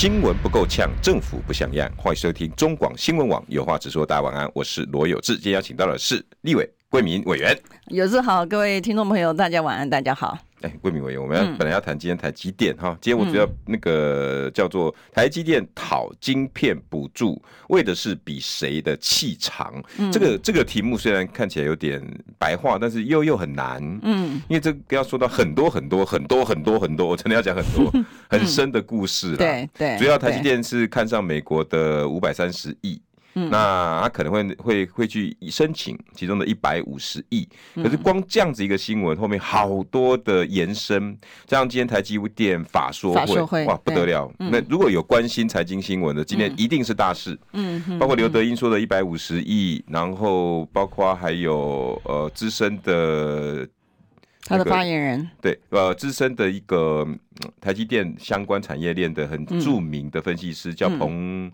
[0.00, 1.86] 新闻不够呛，政府不像样。
[1.94, 4.06] 欢迎收听中广新闻网有话直说。
[4.06, 5.34] 大家晚安，我是罗有志。
[5.34, 7.54] 今天邀请到的是立委桂民委员。
[7.88, 10.38] 有志好，各位听众朋友，大家晚安，大家好。
[10.62, 19.82] 哎，桂民委员，我们要本来要谈今天台积电哈，今天我主要那个叫做台积电讨晶片补助，为的是比谁的气长。
[20.12, 22.02] 这个这个题目虽然看起来有点
[22.38, 23.80] 白话，但是又又很难。
[24.02, 27.90] 嗯，因为这个要说到很多很多很多很多很多，我真的要讲很多
[28.28, 29.36] 很深的故事了。
[29.38, 33.00] 对对，主要台积电是看上美国的五百三十亿。
[33.34, 41.16] 嗯、那他可能会会会去申请其中的一百五十亿，可是光这样子一个新闻后面好多的延伸，
[41.48, 43.14] 像今天台积电法说
[43.46, 47.38] 会，哇不得了，嗯、那如果有关心财经新闻的，今天一定是大事。
[47.52, 53.68] 嗯，包括刘德英说的一百五十亿，然后包括还有呃资深的
[54.44, 57.06] 他的发言人，对呃资深的一个
[57.60, 61.52] 台积电相关产业链的很著名的分析师叫彭。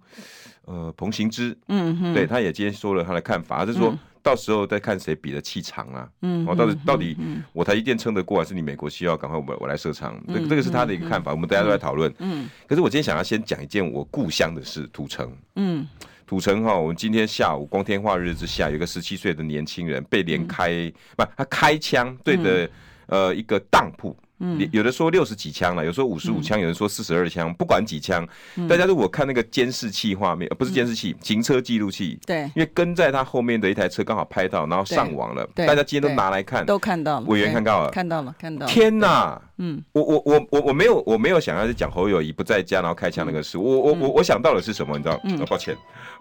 [0.66, 7.16] 嗯呃，彭行之，嗯哼，对，他也今天说了他的看法，他是说到时候再看谁比的气场啊，嗯，哦，到底到底
[7.52, 10.20] 我台积电撑得过，还是你美国需要赶快我我来设厂？
[10.26, 15.86] 这这个是他的一个看法，我们大家都在讨论，嗯，可是我今天想要先讲一件我故乡的事，土城，嗯，
[16.26, 22.68] 土城哈，我们今天下午光天化日之下，有个十七岁的年轻人被连开，不，他开枪对着
[23.06, 24.16] 呃一个当铺。
[24.38, 28.26] 嗯，有的说六十几枪了，有时候五十五枪，有人说四十二枪，不管几枪，
[28.68, 44.96] 大家如果看那个监视器画面，呃，不是监视器，行车记录器，对，因为跟在他后面的一台车刚好拍到，然后上网了，大家今天都拿来看，都看到了，委员看到了，看到了，看到了，天哪，嗯，我我我我我没有我没有想要去讲侯友宜不在家然后开枪那个事，我我我我想到的是什么？
[44.98, 45.18] 你知道？
[45.24, 45.74] 嗯，抱歉，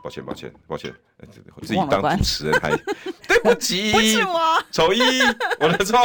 [0.05, 0.93] 抱歉，抱歉，抱歉，
[1.63, 2.69] 自己当主持人还
[3.27, 5.01] 对不起，不是我，丑一，
[5.59, 5.97] 我的错，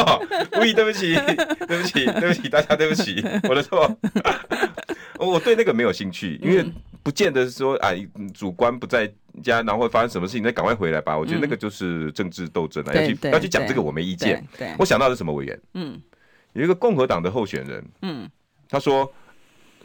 [0.59, 1.15] 无意，对不起，
[1.67, 2.07] 对不起。
[2.07, 3.95] 对不起，大家对不起，我的错。
[5.21, 6.65] 我对那个没有兴趣，因为
[7.03, 7.99] 不见得说哎，
[8.33, 9.07] 主观不在
[9.43, 11.19] 家，然后会发生什么事情，那赶快回来吧。
[11.19, 14.43] 我觉得那个就是政治斗争啊，要去要去讲这个，我没意见。
[14.79, 15.61] 我想到的是什么委员？
[15.75, 16.01] 嗯，
[16.55, 18.31] 有一个共和党的候选人，嗯，
[18.67, 19.13] 他说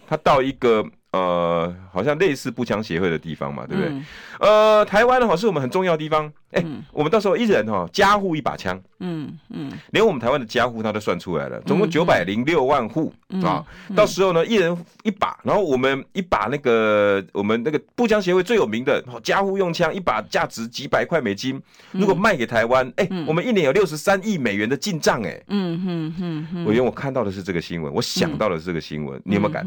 [0.08, 0.86] 他到一个。
[1.16, 3.90] 呃，好像类似步枪协会的地方嘛，对不对？
[3.92, 4.06] 嗯、
[4.40, 6.26] 呃，台湾的话是我们很重要的地方。
[6.52, 13.64] 哎、欸，嗯、我们到时候一人哈家户一把枪，嗯嗯，连我们台湾的家户他都算出来了，总共九百零六万户啊。
[13.96, 21.62] 到时候呢，一人一把，然后我们一把那个我们那个步枪协会最有名的家户用枪，一把价值几百块美金，
[21.92, 29.66] 如果卖给台湾，哎、欸，我们一年有六十三亿美元的进账，哎，嗯嗯嗯，我因为我看到的是这个新闻，我想到的是这个新闻，你有没有感？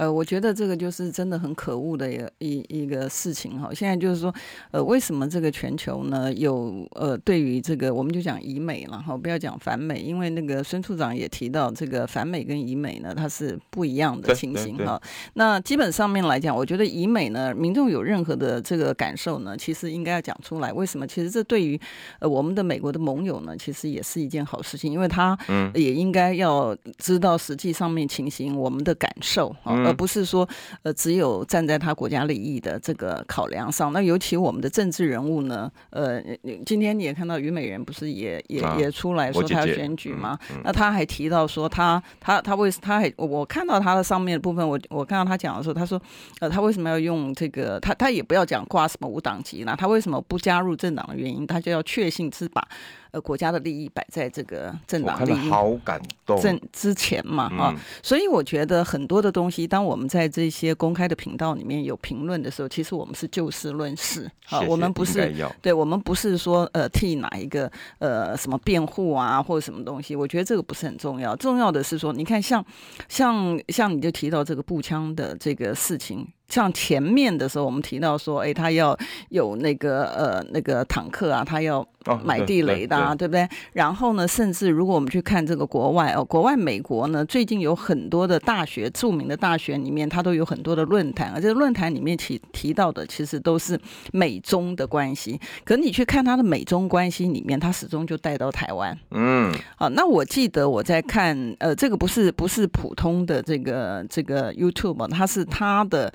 [0.00, 3.68] 呃，我觉得这个就是真的很可恶的一一一个事情哈。
[3.74, 4.34] 现在就是说，
[4.70, 14.98] 呃，为什么这个全球呢有呃，对于这个我们就讲以美了哈，不要讲反美，因为那个孙处长也提到，这个反美跟以美呢，它是不一样的情形哈。
[15.34, 20.72] 那基本上面来讲，我觉得以美呢，民众有任何的这个感受呢，其实应该要讲出来。
[20.72, 21.06] 为什么？
[21.06, 21.78] 其实这对于
[22.20, 25.38] 呃我们的美国的盟友呢，其实也是一件好事情，因为他
[25.74, 29.89] 也应该要知道实际上面情形我们的感受啊。
[29.90, 30.48] 而不是说，
[30.82, 33.92] 呃，只有站在他国家利益的这个考量上。
[33.92, 36.22] 那尤其我们的政治人物呢，呃，
[36.64, 40.38] 今天你也看到虞美人不是也也也出来说他要选举吗？
[40.64, 46.00] 那他还提到说他他他为他还我看到他的上面的部分，我我看到他讲的时候，他说，
[46.40, 47.78] 呃，他为什么要用这个？
[47.80, 51.46] 他他也不要讲挂什么无党籍啦，他为什么不加入政党的原因？
[51.46, 52.66] 他就要确信是把。
[53.12, 72.64] 呃，国家的利益摆在这个政党利益好感动政之前嘛，啊、嗯，所以我觉得很多的东西，当我们在这些公开的频道里面有评论的时候，其实我们是就事论事啊，我们不是对，我们不是说呃替哪一个呃什么辩护啊或者什么东西，我觉得这个不是很重要，重要的是说，你看像
[73.08, 76.26] 像像你就提到这个步枪的这个事情。
[76.50, 78.94] 像前面的时候，我们提到说，哎，他要
[79.30, 81.86] 有那个呃那个坦克啊，他要
[82.24, 83.48] 买地雷的，啊，对不对？
[83.72, 93.78] 然后呢，甚至如果我们去看这个国外哦，国外美国呢，最近有很多的大学，著名的大学里面，它都有很多的论坛，而这个论坛里面提提到的，其实都是
[94.12, 95.40] 美中的关系。
[95.64, 98.98] 可你去看它的美中关系里面，它始终就带到台湾。
[99.12, 106.12] 嗯，好，那我记得我在看，呃，这个不是不是普通的这个这个 YouTube，它是它的。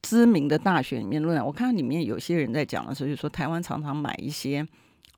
[0.00, 4.66] 知名的大学里面论坛，我看到里面有些人在讲的时候，就说台湾常常买一些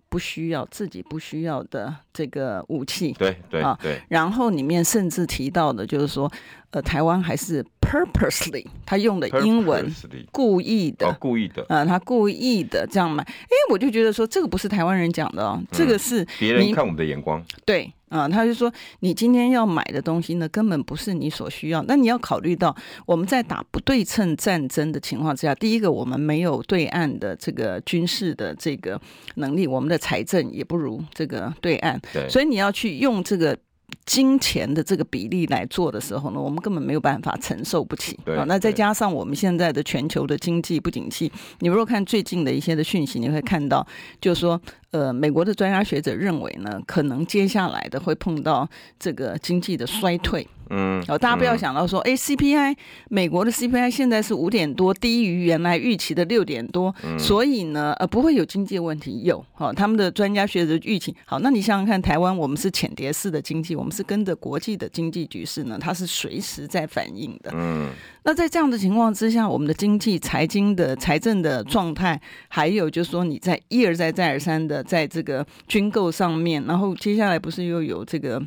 [0.08, 3.12] 不需要自己不需要的这个武器。
[3.12, 4.00] 对对啊，对。
[4.08, 6.31] 然后里面甚至提到的就是说，
[6.70, 9.94] 呃，台湾还是 purposely，他用的英文
[10.32, 13.22] 故意的，哦，故意的，啊，他故意的这样买。
[13.22, 17.40] 哎，我就觉得说，这个不是台湾人讲的哦，这个是别人看我们的眼光。
[17.64, 17.93] 对。
[18.08, 21.82] 啊，他就说，你今天要买的东西呢，根本不是你所需要。
[21.88, 22.75] 那你要考虑到，
[23.06, 29.00] 我们在打不对称战争的情况之下，第一个，我们没有对岸的这个军事的这个
[29.37, 33.56] 能力，我们的财政也不如这个对岸，对，所以你要去用这个。
[34.05, 38.19] 金钱的这个比例来做的时候呢，我们根本没有办法承受不起。
[38.26, 43.87] 啊，那再加上我们现在的全球的经济不景气，你如果看最近的一些的讯息，你会看到，
[44.20, 44.60] 就是说，
[44.90, 48.69] 呃，美国的专家学者认为呢，可能接下来的会碰到
[48.99, 50.46] 这个经济的衰退。
[50.70, 52.76] 嗯，哦，大家不要想到说，哎、嗯，CPI，
[53.08, 59.23] 美国的 CPI 现在是五点多，低于原来预期的六点多，嗯，所以呢，呃，不会有经济问题。
[59.25, 67.50] 有，好，哦，他们的专家学者预期，好，那你想想看，台湾我们是浅碟式的经济，我们是跟着国际的经济局势呢，它是随时在反应的。
[67.55, 67.88] 嗯，
[68.25, 78.42] 那在这样的情况之下，我们的经济、财经的财政的状态，还有就是说你在一而再、再而三的在这个军购上面，然后接下来不是又有这个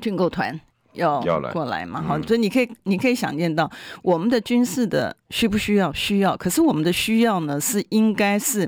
[0.00, 0.60] 军购团。
[0.96, 1.20] 要
[1.52, 2.00] 过来嘛？
[2.00, 3.70] 好，所以你可以，你可以想见到
[4.02, 5.92] 我们的军事的需不需要？
[5.92, 6.34] 需要。
[6.38, 8.66] 可是我们的需要呢，是应该是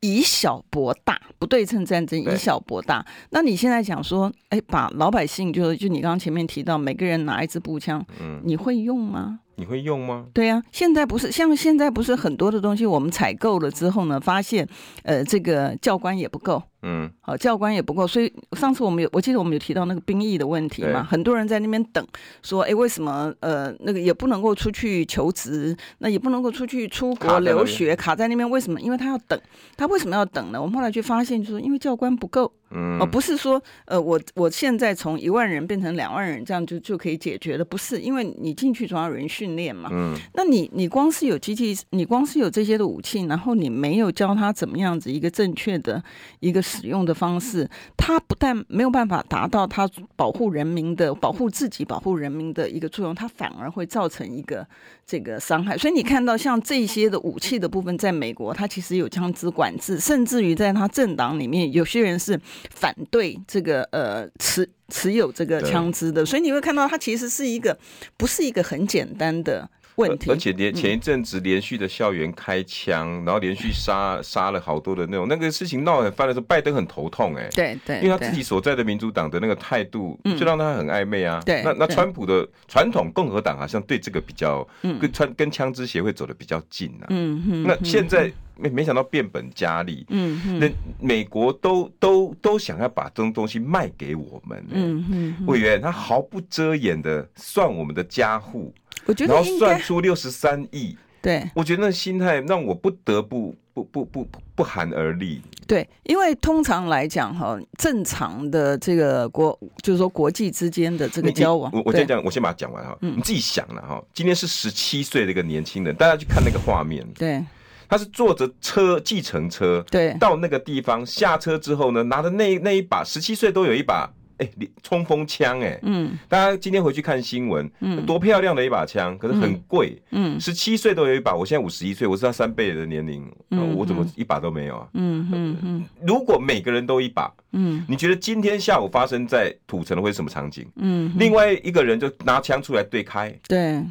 [0.00, 3.02] 以小博大，不对称战争以小博大。
[3.30, 9.40] 那你现在讲说，哎，把老百姓就就你刚刚前面提到，每个人拿一支步枪，嗯，你会用吗？
[9.56, 10.26] 你会用吗？
[10.32, 14.68] 对呀、现在不是像现在不是很多的东西，我们采购了之后呢，发现
[15.02, 16.62] 呃，这个教官也不够。
[16.82, 22.04] 嗯，好，教官也不够，所以上次我们有，我记得我们有提到那个兵役的问题嘛，很多人在那边等，
[22.42, 28.80] 说，哎，为什么呃那个也不能够出去求职，那也不能够出去出国留学，卡在那边，为什么？
[28.80, 29.40] 因为他要等，
[29.76, 30.60] 他为什么要等呢？
[30.60, 46.02] 我们后来就发现，就是因为教官不够，嗯，哦，不是说呃我我现在从一万人变成两万人，这样就就可以解决了，不是，因为你进去总要人训练嘛，嗯，那你你光是有机器，你光是有这些的武器，然后你没有教他怎么样子一个正确的
[46.40, 54.66] 一个使用的方式，它不但没有办法达到它保护人民的、保护自己、保护人民的一个作用，它反而会造成一个
[55.06, 55.76] 这个伤害。
[55.76, 62.40] 所以你看到像这些的武器的部分，在美国，它其实有枪支管制，甚至于在它政党里面，有些人是
[62.70, 66.24] 反对这个呃持持有这个枪支的。
[66.24, 67.78] 所以你会看到，它其实是一个
[68.16, 69.68] 不是一个很简单的。
[69.96, 81.40] 问题，而且连前一阵子连续的校园开枪，嗯、然后连续杀杀了好多的那种那个事情闹得很翻的时候，拜登很头痛哎、欸，对对，因为他自己所在的民主党的那个态度，就让他很暧昧啊。
[81.44, 87.06] 对，那那川普的传统共和党好像对这个比较，跟川跟枪支协会走的比较近啊。
[87.10, 87.62] 嗯哼。
[87.64, 98.72] 那现在没没想到变本加厉，嗯嗯，那美国都都都想要把这种东西卖给我们、欸，嗯嗯，委员他毫不遮掩的算我们的家户。
[99.06, 105.42] 我觉得然后算出六十三亿，对，我觉得那心态让我不得不不不不不寒而栗。
[105.66, 112.96] 对，因为通常来讲哈，正常的这个国就是说国际之间的这个交往，我我先讲，我先把它讲完哈。
[113.00, 117.42] 你自己想了哈，今天是十七岁的一个年轻人，大家去看那个画面，对，
[117.88, 124.08] 他是坐着车计程车，对，到那个地方下车之后呢，拿着那那一把十七岁都有一把。
[124.42, 124.50] 哎，
[124.82, 134.88] 冲锋枪哎，嗯，大家今天回去看新闻，嗯，多漂亮的一把枪，可是很贵，嗯，十七岁都有一把，我现在五十一岁，我是他三倍的年龄，嗯，我怎么一把都没有啊？
[134.94, 140.66] 嗯嗯嗯，如果每个人都一把，嗯，你觉得今天下午发生在土城的会是什么场景？
[140.76, 143.82] 嗯，另外一个人就拿枪出来对开，对。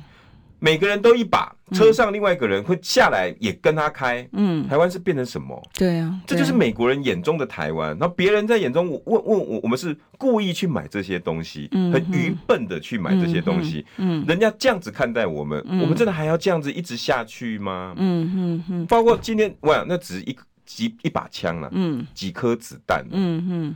[0.64, 4.28] 每个人都一把，车上另外一个人会下来也跟他开。
[4.34, 5.62] 嗯，台湾是变成什么？
[5.74, 7.90] 对啊，这就是美国人眼中的台湾。
[7.98, 13.86] 然后别人在眼中，我问问我，我们是故意去买这些东西，很愚笨的去买这些东西。
[13.98, 17.94] 嗯，人家这样子看待我们，我们真的还要这样子一直下去吗？
[17.98, 18.86] 嗯嗯嗯。
[18.86, 23.76] 包括今天，哇，那只是一几一把枪了，嗯，几颗子弹，嗯嗯。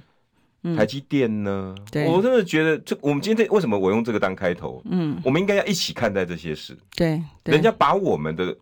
[0.75, 1.75] 台积电呢？
[1.91, 4.81] 对，我真的觉得这我们今天为什么我用这个当开头？
[4.85, 6.77] 嗯，我们应该要一起看待这些事。
[6.95, 8.55] 对，人家把我们的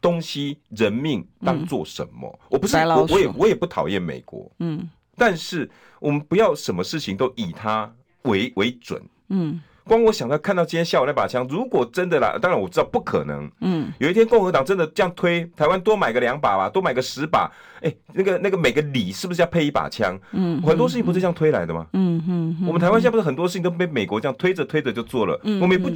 [0.00, 2.28] 东西、人命当做什么？
[2.42, 4.50] 嗯、我不是我，我也我也不讨厌美国。
[4.58, 5.70] 嗯，但是
[6.00, 9.00] 我们不要什么事情都以它为为准。
[9.28, 9.60] 嗯。
[9.86, 13.48] 光我想到看到今天下午那把枪，如果真的啦，当然我知道不可能。
[13.60, 20.18] 嗯，有一天共和党真的这样推，台湾多买个两把吧，多买个十把，哎、欸，那个那个每个里是不是要配一把枪？
[20.32, 21.86] 嗯，很多事情不是这样推来的吗？
[21.92, 25.40] 嗯嗯，我们台湾现在不是很多事情都被美国这样推着推着就做了？
[25.44, 25.88] 嗯，我们也不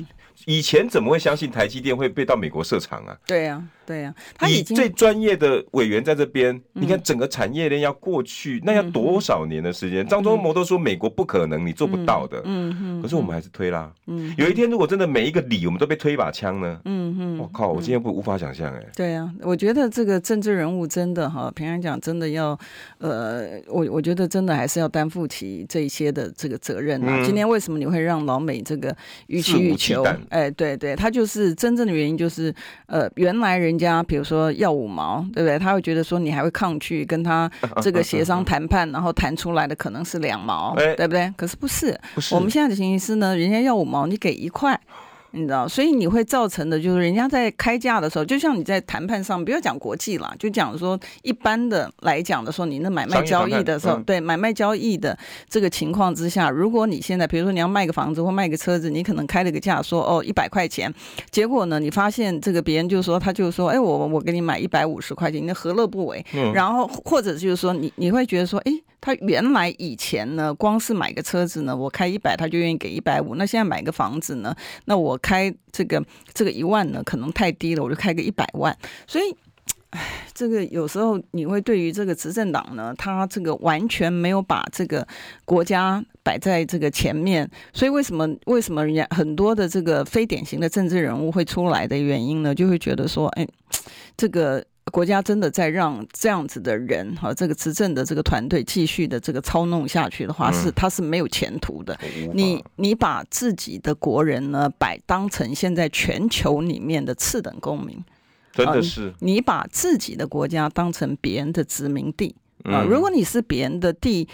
[0.47, 3.16] 以前怎么会相信台积电会被到美国设厂啊？
[3.26, 3.61] 对啊。
[3.90, 10.06] 对呀，他已经最专业的委员在这边，你看整个产业链要过去，那要多少年的时间？
[10.06, 12.40] 张忠谋都说美国不可能，你做不到的。
[12.44, 13.02] 嗯嗯。
[13.02, 13.92] 可是我们还是推啦。
[14.06, 14.32] 嗯。
[14.38, 16.80] 有一天如果真的每一个里我们都被推一把枪呢？
[16.85, 17.38] 嗯哼。
[17.38, 17.73] 我靠！
[17.73, 18.87] 我今天不无法想象哎。
[18.94, 22.56] 对啊，我觉得这个政治人物真的哈，平常讲真的要，
[22.99, 27.25] 呃，我我觉得真的还是要担负起这一些的这个责任啊。
[27.25, 28.94] 今天为什么你会让老美这个
[29.26, 30.04] 予取予求？
[30.28, 32.54] 哎，对对，他就是真正的原因就是，
[32.87, 35.58] 呃，原来人家比如说要五毛，对不对？
[35.58, 37.50] 他会觉得说你还会抗拒跟他
[37.82, 41.32] 这个协商谈判，然后谈出来的可能是两毛，对不对？
[41.37, 42.34] 可是不是，不是。
[42.34, 44.78] 我们现在的情形是呢，人家要五毛，你给一块。
[45.32, 55.16] 你知道，所以你会造成的就是人家在开价的时候，就像你在谈判上，不要讲国际了，就讲说一般的来讲的时候，你那买卖交易的时候，对买卖交易的
[55.49, 60.92] 这个情况之下，如果你现在比如说你要卖个房子或卖个车子，你可能开了个价说哦一百块钱，
[61.30, 66.25] 结果呢你发现这个别人就说他就说哎我我给你买一百五十块钱，你何乐不为？
[66.52, 68.72] 然后或者就是说你你会觉得说哎。
[69.00, 73.35] 他原来以前呢，光是买个车子呢，我开一百，他就愿意给一百五。
[73.37, 74.54] 那现在买个房子呢，
[74.85, 76.04] 那我开这个
[76.35, 78.76] 这个一万呢，可能太低了，我就开个一百万。
[79.07, 79.35] 所以，
[79.90, 85.07] 唉，这个有时候你会对于这个执政党呢，他这个完全没有把这个
[85.45, 87.50] 国家摆在这个前面。
[87.73, 92.54] 所以为什么为什么人家很多的这个非典型的政治人物会出来的原因呢？
[92.54, 93.49] 就会觉得说，哎，
[94.16, 94.64] 这个。
[94.92, 101.96] 国家真的在让这样子的人哈，这个执政的这个团队继续的这个操弄下去的话，是他是没有前途的。
[102.34, 108.02] 你你把自己的国人呢摆当成现在全球里面的次等公民，
[108.52, 112.34] 真的是你把自己的国家当成别人的殖民地
[112.64, 112.82] 啊！
[112.82, 114.28] 如果你是别人的地，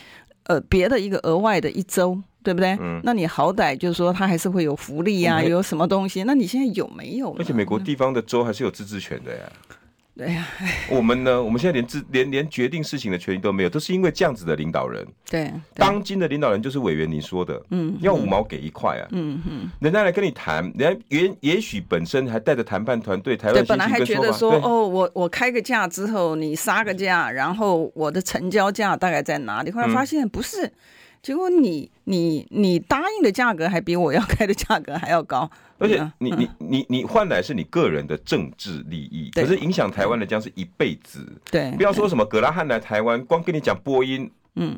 [0.44, 2.78] 呃，别的一个额外的一州，对不对？
[3.02, 6.22] 那你好歹就是说他还是会有福利啊，有什么东西？
[6.22, 7.36] 那你现在有没有？
[7.38, 9.42] 而且美国地方的州还是有自治权的呀。
[10.16, 10.46] 对呀，
[10.88, 11.42] 我们呢？
[11.42, 15.06] 我们现在连自连连决定事情的权利都没有，都是因为这样子的领导人。
[15.30, 29.70] 对，当今的领导人就是委员你说的，嗯，要五毛给一块啊，嗯嗯，人家来跟你谈，人家也也许本身还带着谈判团队，台湾对本来还觉得说，哦，我我开个价之后，你杀个价，然后我的成交价大概在哪里？
[29.70, 30.72] 后来发现不是。
[31.26, 41.26] 结果你你你答应的价格还比我要开的价格还要高， 而且你你你你换来是你个人的政治利益，可是影响台湾的将是一辈子。
[41.50, 44.76] 对，不要说什么葛拉汉来台湾，光跟你讲波音，嗯。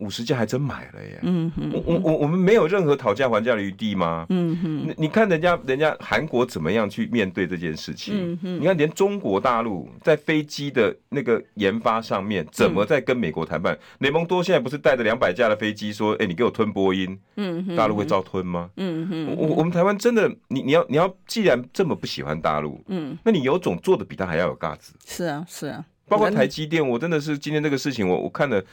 [0.00, 1.18] 五十架还真买了耶！
[1.22, 4.26] 嗯哼，我我我我们没有任何讨价还价的余地吗？
[4.30, 8.14] 嗯哼，你你看人家人家韩国怎么样去面对这件事情？
[8.16, 13.78] 嗯哼，你看连中国大陆在飞机的那个研发上面，怎么在跟美国谈判？
[13.98, 18.70] 雷蒙多现在不是带着两百架的飞机说：“哎，你给我吞波音。”嗯哼，大陆会照吞吗？
[18.76, 24.94] 嗯哼，我我们台湾真的，你你要你要，既然这么不喜欢大陆，嗯，那你有种做的比他还要有架子。
[25.06, 28.64] 是啊，是啊，包括台积电，我真的是今天这个事情，我我看了。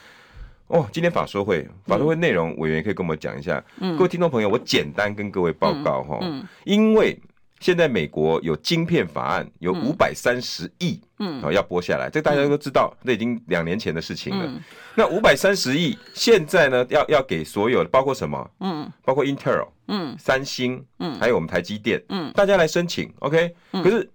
[0.67, 3.63] 哦，今天法说会，法说会内容委员也可以跟我们讲一下。
[3.79, 6.19] 嗯，各位听众朋友，我简单跟各位报告哈。
[6.21, 7.17] 嗯，因为
[7.61, 14.61] 现在美国有晶片法案，有五百三十亿，嗯，要拨下来，这大家都知道，那已经两年前的事情了。
[14.93, 18.51] 那五百三十亿现在呢，要要给所有的，包括什么？
[18.59, 23.55] 嗯，包括 Intel，嗯，三星，嗯，还有我们台积电，嗯，大家来申请，OK。
[23.71, 24.09] 可是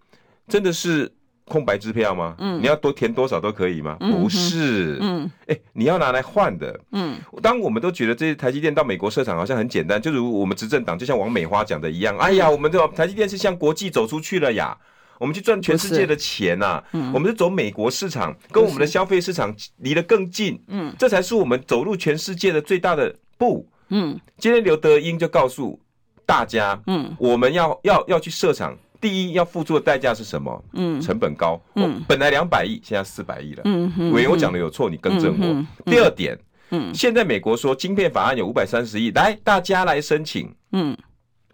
[0.49, 1.11] 真的是。
[1.53, 2.35] 空白支票吗？
[2.39, 3.99] 嗯，你要多填多少都可以吗？
[4.01, 7.19] 不是，嗯，哎，你要拿来换的，嗯。
[7.43, 14.75] 当我们都觉得这些台积电到美国设厂好像很简单，就如我们执政党就像王美花讲的一样，哎呀，我们这个台积电是向国际走出去了呀，
[15.19, 16.83] 我们去赚全世界的钱呐，
[17.13, 24.19] 我们是走美国市场，跟我们的消费市场离得更近，嗯，这才是我们走入全世界的最大的步，嗯。
[24.39, 25.79] 今天刘德英就告诉
[26.25, 28.75] 大家，嗯，我们要要要去设厂。
[29.03, 30.65] 第一要付出的代价是什么？
[30.75, 31.61] 嗯，成本高。
[31.75, 33.63] 嗯，本来两百亿，现在四百亿了。
[33.65, 35.91] 嗯嗯，委员我讲的有错，你更正我。
[35.91, 36.39] 第二点，
[36.71, 40.55] 嗯，现在美国说晶片法案有五百三十亿，来大家来申请。
[40.71, 40.97] 嗯，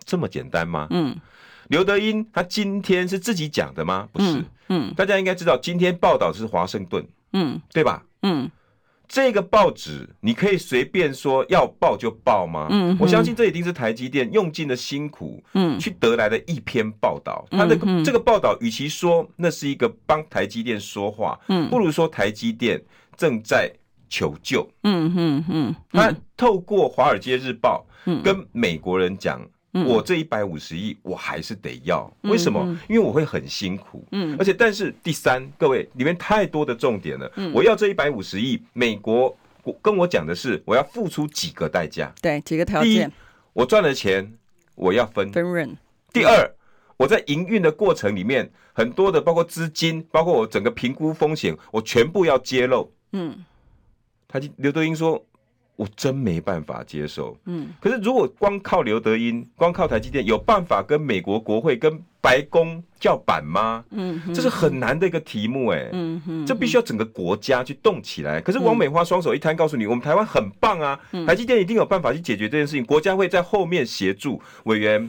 [0.04, 0.86] 这么简单吗？
[0.90, 1.16] 嗯，
[1.68, 4.06] 刘德英他今天是自己讲的吗？
[4.12, 4.44] 不是。
[4.68, 7.02] 嗯，大家应该知道，今天报道是华盛顿。
[7.32, 8.04] 嗯，对吧？
[8.22, 8.50] 嗯。
[9.08, 12.68] 这个报纸你可以随便说要报就报吗？
[12.70, 17.44] 嗯，我相信这一定是台积电用尽了辛苦，嗯，去得来的一篇报道。
[17.50, 17.74] 他的
[18.04, 22.80] 这个报道，与其说那是一个帮台积电说话，嗯，不如说台积电
[23.16, 23.72] 正在
[24.10, 24.68] 求救。
[24.82, 27.86] 嗯嗯嗯，他透过《华尔街日报》
[28.22, 29.40] 跟美国人讲。
[29.86, 32.60] 我这一百五十亿，我还是得要，为什么？
[32.88, 39.36] 因为我会很辛苦，嗯，而且但是第三，各位里面太多的重点了，嗯，我要这一百五十亿，美国
[39.82, 42.90] 跟我讲的是我要付出几个代价，对，几个条件。
[42.90, 43.06] 第一，
[43.52, 44.32] 我赚了钱，
[44.74, 45.76] 我要分分润。
[46.12, 46.50] 第二，
[46.96, 52.92] 我在营运的过程里面，很多的包括资金，包括我整个评估风险，我全部要揭露。
[53.12, 53.44] 嗯，
[54.26, 55.24] 他刘德英说。
[55.78, 63.84] 我真没办法接受，嗯，可是如果光靠刘德英，光靠台积电，有办法跟美国国会、跟白宫叫板吗？
[63.92, 68.40] 嗯，这是很难的一个题目，哎，嗯哼，这必须要整个国家去动起来。
[68.40, 75.08] 可是王美花双手一摊，告诉你，我们台湾很棒啊，台积电一定有办法去解决这件事情，国家会在后面协助委员。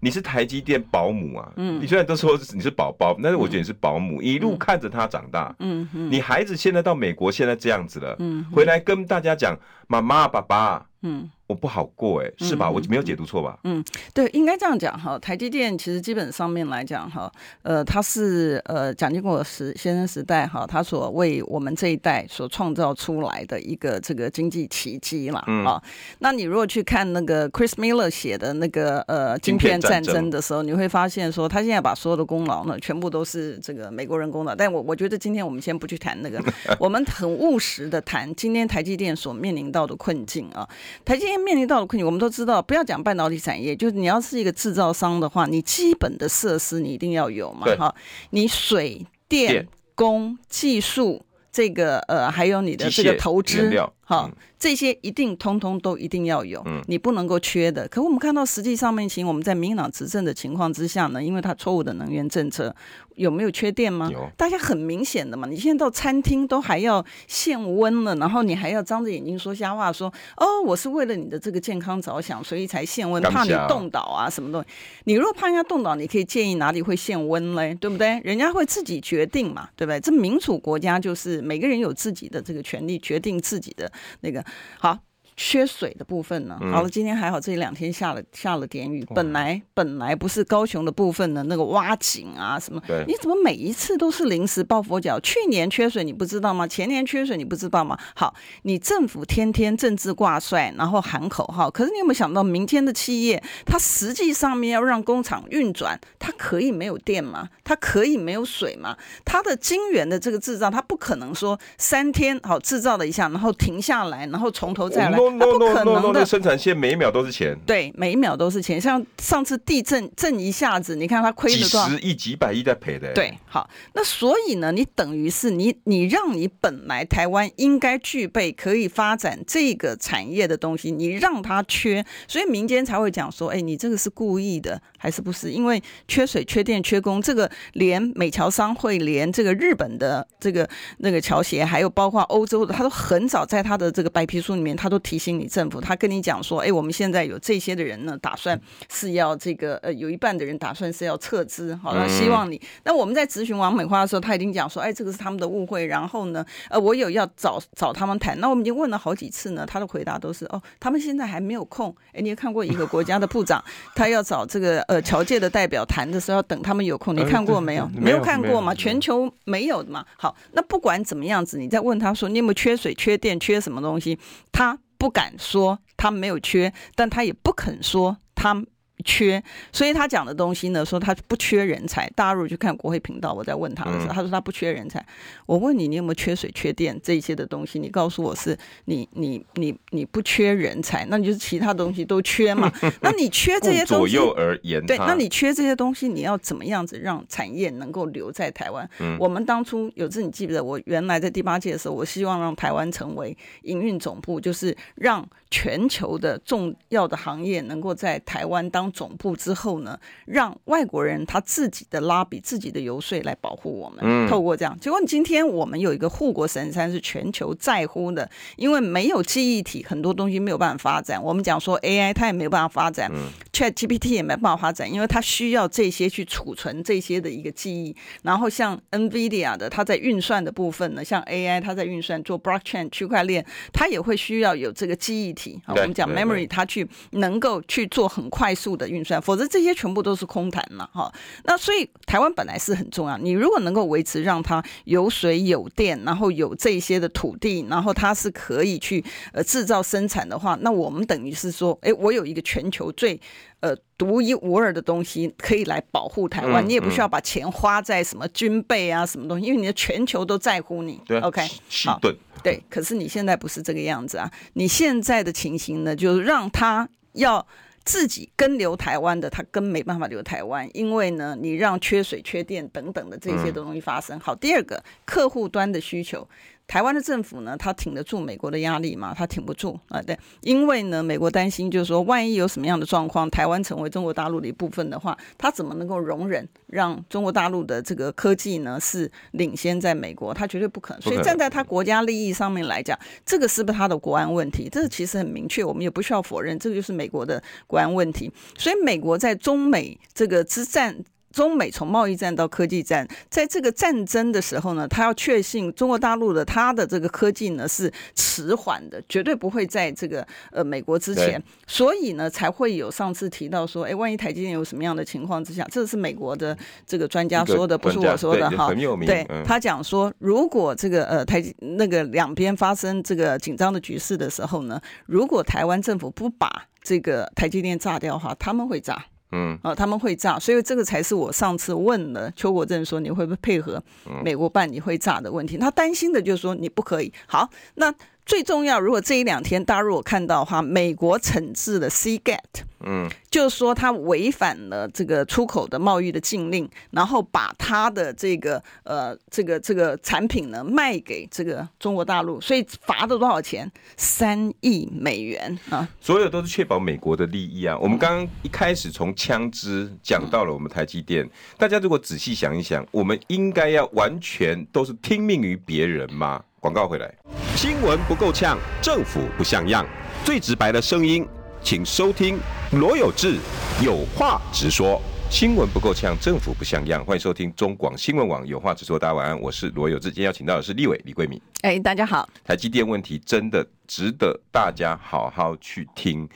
[0.00, 1.52] 你是台积电保姆啊？
[1.56, 5.54] 嗯，你虽然都说你是宝宝，但是我觉得你是保姆，一路看着他长大。
[5.58, 11.30] 嗯嗯，你孩子现在到美国，现在这样子了，嗯，回来跟大家讲，妈妈、爸爸，嗯。
[11.50, 12.68] 我不好过哎、欸，是吧？
[12.68, 13.58] 嗯、我没有解读错吧？
[13.64, 15.18] 嗯，对，应该这样讲哈。
[15.18, 17.28] 台积电其实基本上面来讲哈，
[17.62, 25.74] 呃，它是呃蒋经国时先生时代哈，他所为我们这一代所创造出来的一个这个经济奇迹了啊。
[25.74, 25.82] 嗯、
[26.20, 34.54] 那你如果去看那个 Chris Miller 写的那个呃晶片战争的时候，你会发现说，他现在把所有的功劳呢，全部都是这个美国人功劳。
[34.54, 36.40] 但我我觉得今天我们先不去谈那个，
[36.78, 40.64] 我们很务实的谈今天台积电所面临到的困境啊，
[41.04, 41.39] 台积电。
[41.40, 47.94] 面临到的困境，我们都知道，不要讲半导体产业，就是你要是一个制造商的话，你基本的设施你一定要有嘛，哈，
[48.30, 53.70] 你水电工技术这个呃，还有你的这个投资，
[54.10, 54.30] 哈。
[54.58, 57.88] 这些一定通通都一定要有，你不能够缺的。
[57.88, 62.76] 可我们看到实际上面，情我们在民进党执政的情况之下呢，因为它错误的能源政策，
[63.14, 64.10] 有没有缺电吗？
[64.12, 65.48] 有，大家很明显的嘛。
[65.48, 74.68] 你现在到餐厅都还要限温了，然后你还要张着眼睛说瞎话，说哦，我是为了你的这个健康着想，所以才限温，怕你冻倒啊什么东西。
[75.04, 78.20] 你如果怕人家冻倒，你可以建议哪里会限温嘞，对不对？
[78.22, 79.98] 人家会自己决定嘛，对不对？
[80.00, 83.90] 这民主国家就是每个人有自己的这个权利，决定自己的
[84.20, 84.44] 那个。
[84.78, 85.04] 好，
[85.42, 86.58] 缺水的部分呢？
[86.70, 89.02] 好了，今天还好，这两天下了下了点雨。
[89.14, 95.18] 本来本来不是高雄的部分的那个挖井啊什么，你怎么每一次都是临时抱佛脚？
[95.20, 96.66] 去年缺水你不知道吗？
[96.66, 97.98] 前年缺水你不知道吗？
[98.14, 107.48] 好，你政府天天政治挂帅，然后喊口号，可是你有没有想到，明天的企业它实际上面要让工厂运转，它可以没有电吗？
[107.64, 108.94] 它可以没有水吗？
[109.24, 115.29] 它的晶圆的这个制造，它不可能说三天好制造了一下，然后停下来，然后从头再来。
[115.36, 117.58] No no no no no，那生产线每一秒都是钱。
[117.66, 118.80] 对，每一秒都是钱。
[118.80, 121.88] 像上次地震震一下子，你看他亏了多少？
[121.88, 123.12] 几十亿、几百亿在赔的。
[123.12, 135.50] 对，好，那所以呢，你等于是你你让你本来台湾应该具备可以发展这个产业的东西，你让它缺，所以民间才会讲说，哎，你这个是故意的还是不是？
[135.50, 148.60] 因为缺水、缺电、缺工，这个连美侨商会、连这个日本的这个那个侨协，还有包括欧洲的，他都很早在他的这个白皮书里面，他都提醒你政府，他跟你讲说，哎，我们现在有这些的人呢，打算
[148.92, 152.60] 是要这个呃，有一半的人打算是要撤资，好了，希望你。
[152.84, 155.86] 那我们在咨询王美花的时候，他已经讲说，哎，这个是他们的误会。
[155.86, 158.38] 然后呢，呃，我有要找找他们谈。
[158.38, 161.94] 那我们已经问了好几次呢，他的回答都是，哦，他们现在还没有空。
[162.12, 167.14] 哎，你也看过一个国家的部长，他要找这个呃侨界的代表谈的时候，要等他们有空。
[167.14, 167.88] 你看过没有？
[167.94, 168.74] 没有看过吗？
[168.74, 170.04] 全球没有的嘛。
[170.16, 174.18] 好，那不管怎么样子，你再问他说，你有没有缺水、缺电、缺什么东西？
[174.50, 178.64] 他不敢说他没有缺，但他也不肯说他。
[179.02, 182.08] 缺，所以他讲的东西呢，说他不缺人才。
[182.16, 185.04] 大家如果去看国会频道，我在问他的时候，他说他不缺人才。
[185.46, 187.78] 我问你，你有没有缺水、缺电这些的东西？
[187.78, 192.70] 你告诉我是你，你，你，你不缺人才，那你就是其他东西都缺嘛？
[193.02, 198.88] 那你缺这些东西，左右而言，对，那你缺这些东西，你要怎么样子让产业能够留在台湾？
[199.18, 208.90] 我们当初有次你记不记得，我原来在第八届的时候，我希望让台湾成为营运总部，就是让全球的重要的行业能够在台湾当。
[208.92, 214.00] 总部之后呢，让外国人他自己的拉比、自己的游说来保护我们。
[214.02, 221.22] 嗯，透过这样，结果今天我们有一个护国神山是全球在乎的，因为没有记忆体，很多东西没有办法发展。
[221.22, 223.10] 我们讲说 AI，它也没有办法发展
[223.52, 227.94] ，ChatGPT 也没办法发展，因为它需要这些去储存这些的一个记忆。
[228.22, 235.39] 然后像 NVIDIA 的，它在运算的部分呢，像 AI，它在运算做 Blockchain 区块链，它也会需要有这个记忆体。
[235.68, 238.80] 我们讲 Memory，它去能够去做很快速的。
[238.80, 241.12] 的运算，否则这些全部都是空谈嘛哈。
[241.44, 253.20] 那所以台湾本来是很重要，你如果能够维持让它有水有电，然后有这些的土地，然后它是可以去呃制造生产的话，那我们等于是说，哎，我有一个全球最
[253.60, 260.98] 呃独一无二的东西可以来保护台湾，嗯、你也不需要把钱花在什么军备啊什么东西，因为你的全球都在乎你。
[261.06, 261.46] 对，OK，
[261.84, 261.98] 好，
[262.42, 262.62] 对。
[262.68, 267.46] 可是你现在不是这个样子啊，你现在的情形呢，就是让他要。
[267.82, 274.20] 自己跟留台湾的，他跟没办法留台湾，因为呢，你让缺水、缺电等等的这些的东西发生。
[274.20, 276.28] 好，第二个客户端的需求。
[276.70, 279.12] 台湾的政府呢，他挺得住美国的压力吗？
[279.12, 290.32] 他挺不住啊，对，因为呢，美国担心就是说，万一有什么样的状况，台湾成为中国大陆的一部分的话，他怎么能够容忍让中国大陆的这个科技呢是领先在美国？
[290.32, 291.02] 他绝对不可能。
[291.02, 294.68] 所以站在他国家利益上面来讲，这个是不是他的国安问题？
[294.70, 298.32] 这个其实很明确，我们也不需要否认，这个就是美国的国安问题。
[298.56, 300.96] 所以美国在中美这个之战。
[301.32, 318.72] 中美从贸易战到科技战，在这个战争的时候呢，他要确信中国大陆的他的这个科技呢是迟缓的，绝对不会在这个呃美国之前，所以呢才会有上次提到说，哎，万一台积电有什么样的情况之下，这是美国的这个专家说的，不是我说的哈。
[319.06, 329.06] 对，他讲说，如果这个呃台那个两边发生这个紧张的局势的时候呢，如果台湾政府不把这个台积电炸掉的话，他们会炸。
[329.32, 333.82] 嗯，啊，他们会炸，所以这个才是我上次问了邱国正说，你会不会配合
[334.24, 337.12] 美国办你会炸的问题，他担心的就是说你不可以。
[337.26, 337.94] 好，那。
[338.26, 353.70] 最重要，如果这一两天大家如果看到的话，美国惩治了 Seagate，嗯，就是说他违反了这个出口的贸易的禁令，然后把他的这个呃这个这个产品呢卖给这个中国大陆，所以罚了多少钱？
[353.96, 355.88] 三亿美元啊！
[356.00, 357.76] 所有都是确保美国的利益啊！
[357.78, 361.28] 我们刚刚一开始从枪支讲到了我们台积电，
[361.58, 366.44] 大家如果仔细想一想，我们应该要完全都是听命于别人吗？
[366.60, 367.10] 广告回来，
[367.56, 369.86] 新闻不够呛，政府不像样，
[370.26, 371.26] 最直白的声音，
[371.62, 372.38] 请收听
[372.72, 373.38] 罗有志
[373.82, 375.00] 有话直说。
[375.30, 378.98] 新闻不够呛，政府不像样，欢迎收听中广新闻网有话直说。
[378.98, 381.40] 大家晚安，我是罗有志，今天要请到的是立委李桂敏。
[381.62, 382.28] 哎，大家好。
[382.44, 386.28] 台积电问题真的值得大家好好去听。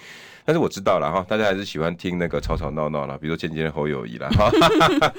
[0.45, 4.51] 但是我知道了哈，大家还是喜欢听那个吵吵闹闹了，比如说渐渐侯友谊了哈，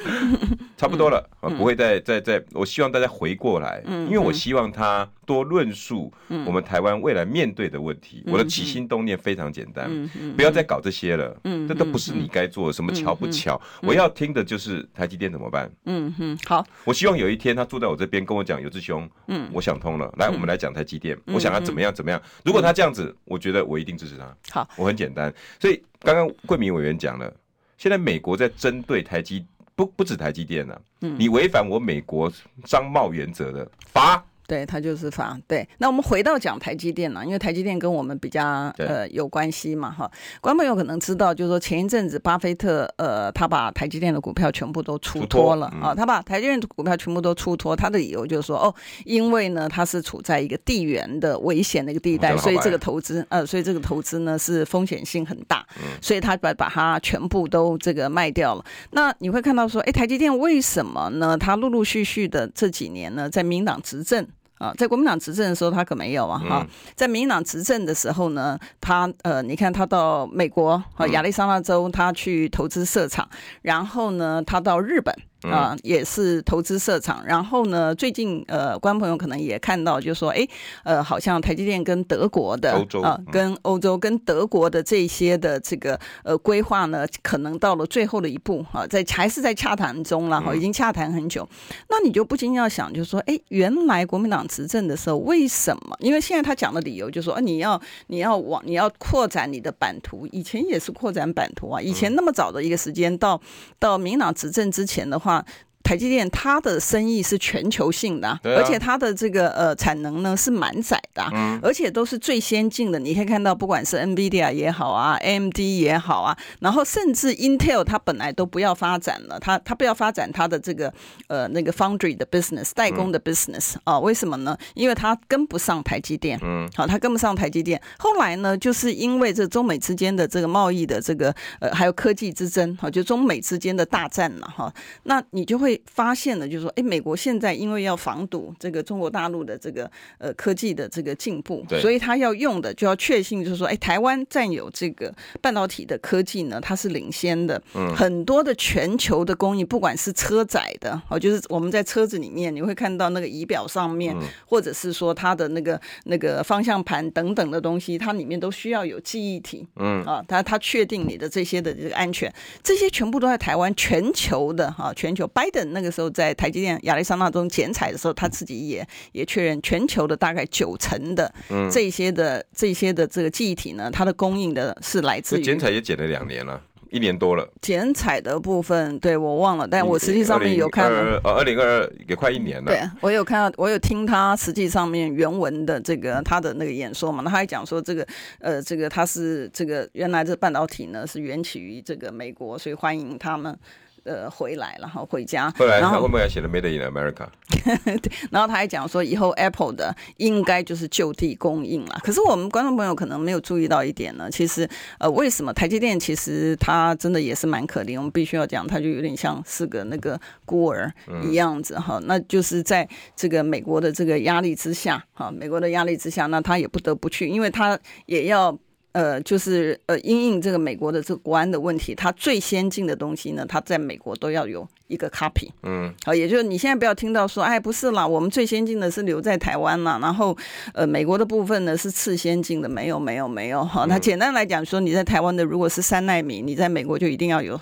[0.77, 6.13] 差不多了，不会再再再，我希望大家回过来，因为我希望他多论述
[6.45, 8.23] 我们台湾未来面对的问题。
[8.27, 9.89] 我的起心动念非常简单，
[10.35, 11.35] 不要再搞这些了，
[11.67, 13.59] 这都不是你该做的，什么巧不巧？
[13.81, 15.67] 我要听的就是台积电怎么办？
[15.85, 22.21] 嗯嗯，好，我希望有一天他坐在我这边跟我讲，有志兄，嗯，我想通了，来，我们来讲台积电，我想要怎么样怎么样。
[22.43, 24.35] 如果他这样子，我觉得我一定支持他。
[24.51, 25.14] 好，我很简单。
[25.60, 27.34] 所以刚刚桂敏委员讲了，
[27.78, 32.32] 现在美国在针对台积不不止台积电了，你违反我美国
[32.65, 34.23] 商贸原则的罚。
[34.47, 35.67] 对，他就是法对。
[35.77, 40.10] 那我们回到讲台积电了，因为台积电跟我们比较呃有关系嘛哈。
[40.41, 55.65] 观众朋友可能知道，就是说前一阵子巴菲特呃他把台积电的股票全部都出脱了啊，他把台积电的股票全部都出脱，他的理由就是说哦，因为呢他是处在一个地缘的危险的一个地带，所以这个投资呃，所以这个投资呢是风险性很大，
[56.01, 58.63] 所以他把把它全部都这个卖掉了。
[58.91, 61.38] 那你会看到说，哎，台积电为什么呢？
[61.38, 64.25] 他陆陆续续的这几年呢，在民党执政。
[64.58, 66.39] 啊，在国民党执政的时候，他可没有啊！
[66.39, 73.28] 哈，在民进党执政的时候呢，他呃，你看他到美国啊，亚利桑那州，他去投资设厂，
[73.62, 75.13] 然后呢，他到日本。
[75.51, 80.47] 啊、呃，也是投资设厂，然后呢，最近呃，观众朋友可能也看到，就是说，哎，
[80.84, 91.47] 呃，好像台积电跟德国的啊、呃，跟欧洲跟德国的这些的这个呃规划呢，可能到了最后的一步哈、呃，在还是在洽谈中了哈，已经洽谈很久。
[91.89, 95.95] 那你就不禁要想，就是说，哎，原来国民党执政的时候，为什么？
[95.99, 103.39] 因为现在他讲的理由就是说，啊，你要你要往你要扩展你的版图，以前也是扩展版图啊，以前那么早的一个时间，到
[103.79, 105.35] 到民党执政之前的话。
[105.36, 105.45] enfin,
[105.86, 111.24] 台积电它的生意是全球性的，而且它的这个呃产能呢是满载的，
[111.62, 112.98] 而且都是最先进的。
[112.98, 120.91] 你可以看到，不管是 NVIDIA 也好啊，AMD 也好啊，然后甚至 Intel 它本来都不要发展了，它它不要发展它的这个
[121.28, 124.00] 呃那个 Foundry 的 business 代工的 business 啊？
[124.00, 124.58] 为什么呢？
[124.74, 127.80] 因为它跟不上台积电，嗯，好，它跟不上台积电。
[128.00, 135.74] 后来呢，就是因为这中美之间的这个贸易的这个呃还有科技之争，哈，就中美之间的大战了哈，那你就会。
[135.85, 147.61] 发现了，就是说，哎，美国现在因为要防堵这个中国大陆的这个呃科技的这个进步，所以他要用的就要确信，就是说，哎，台湾占有这个半导体的科技呢，它是领先的。
[147.73, 159.67] 嗯，很多的全球的工艺，不管是车载的，哦，就是我们在车子里面你会看到那个仪表上面，或者是说它的那个那个方向盘等等的东西，它里面都需要有记忆体。
[159.77, 162.33] 嗯，啊，它它确定你的这些的这个安全，
[162.63, 165.64] 这些全部都在台湾全球的哈，全球拜登。
[165.73, 171.34] 那个时候在台积电亚利桑那中剪彩的时候，他自己也也确认，全球的大概九成的
[171.71, 176.62] 这些的、嗯、这些的这个记忆体呢，它的供应的是来自于剪彩也剪了两年了。
[176.91, 182.71] 一年多了，剪彩的部分对我忘了，但我实际上面有看，呃，二零二二也快一年了。
[182.71, 188.08] 对，我有看到，我有听他实际上面原文的这个他的那个演说嘛，他还讲说这个
[188.39, 193.58] 呃，这个他是这个原来这半导体呢是源起于这个美国，所以欢迎他们。
[194.06, 202.00] 呃，回来然后回家，后来他后面还写了 Made in America，对， 然后他还讲说，以后 Apple 的应该就是就地供应了。
[202.04, 218.56] 可是我们观众朋友可能没有注意到一点呢，其实呃，为什么台积电其实它真的也是蛮可怜，我们必须要讲，它就有点像是个那个孤儿一样子哈、嗯，那就是在这个美国的这个压力之下哈，美国的压力之下，那他也不得不去，因为他也要。
[218.95, 225.49] 呃，就是呃，因应这个美国的这个国安的问题，它最先进的东西呢，它在美国都要有一个 copy。
[225.63, 230.34] 嗯，好，也就是你现在不要听到说，哎，不是啦，我们最先进的是留在台湾啦，然后
[230.73, 233.65] 呃，美国的部分呢是次先进的，没有，没有，没有。
[233.65, 237.60] 好，那简单来讲说，你在台湾的如果是三纳米，你在美国就一定要有。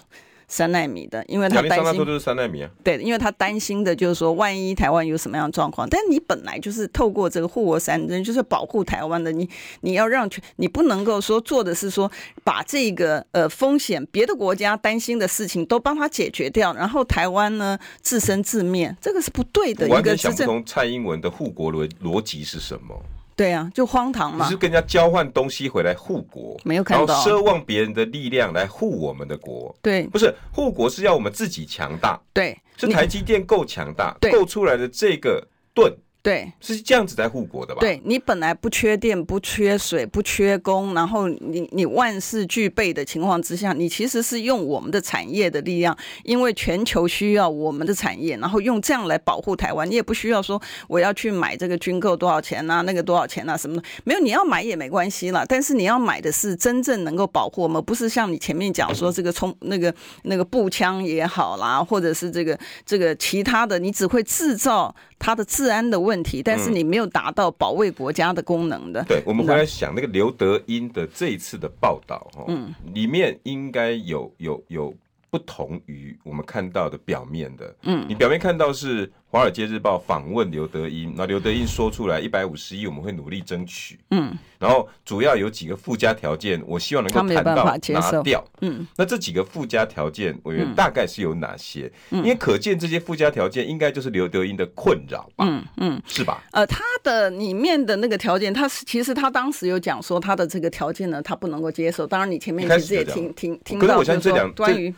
[0.48, 2.70] 三纳米的，因为他担心，就是三纳米啊。
[2.84, 9.50] 对，因为他担心的就是说，万一台湾有什么样的状况，但你本来就是透过这个护国三针，就是保护台湾的，你
[9.82, 12.12] 你要让全，你不能够说做的是说
[12.44, 19.86] 把这个呃风险，别的国家担心的事情都帮他解决掉，然后台湾呢自生自灭，这个是不对的。
[19.86, 23.02] 一个完全想不通蔡英文的护国逻逻辑是什么？
[23.36, 24.46] 对啊，就荒唐嘛！
[24.46, 29.76] 你是跟人家交换东西回来护国，没有看到，然后奢望别人的力量来护我们的国。
[29.82, 32.20] 对，不是护国是要我们自己强大。
[32.34, 35.92] 对，是台积电够强大，够出来的这个盾。
[36.24, 37.82] 对，是这样子在护国的吧？
[37.82, 49.86] 对，你本来不缺电、不缺水、不缺工，然后你你万事俱备的情况之下，你其实是用我们的产业的力量，因为全球需要我们的产业，然后用这样来保护台湾。
[49.90, 55.46] 你也不需要说我要去买这个军购多少钱啊，那个多少钱啊什么的，没有，你要买也没关系了。
[55.46, 64.96] 但是你要买的是真正能够保护我们，不是像你前面讲说这个冲那个那个步枪也好啦，或者是这个这个其他的，你只会制造。
[65.20, 69.02] 它的治安的问题，但是你没有达到保卫国家的功能的。
[69.02, 74.94] 嗯、对，我们回来想那个刘德英的这一次的报道，嗯，里面应该有有有
[75.30, 79.08] 不同于我们看到的表面的，嗯，你表面看到是。
[79.34, 83.98] 《华尔街日报》访问刘德英，那刘德英说出来一百五十亿，我们会努力争取。
[84.12, 88.46] 嗯，然后主要有几个附加条件，我希望能够谈到拿掉。
[88.62, 91.92] 嗯，那这几个附加条件，我觉得大概是有哪些？
[92.12, 95.46] 嗯，因为可见这些附加条件应该就是刘德英的困扰吧？
[95.48, 96.44] 嗯嗯，是吧？
[96.52, 102.06] 呃，他的里面的那个条件，他是其实他当时有讲说他的这个条件呢，他不能够接受。
[102.06, 104.00] 当然，你前面其实也听听听到，
[104.56, 104.94] 关于。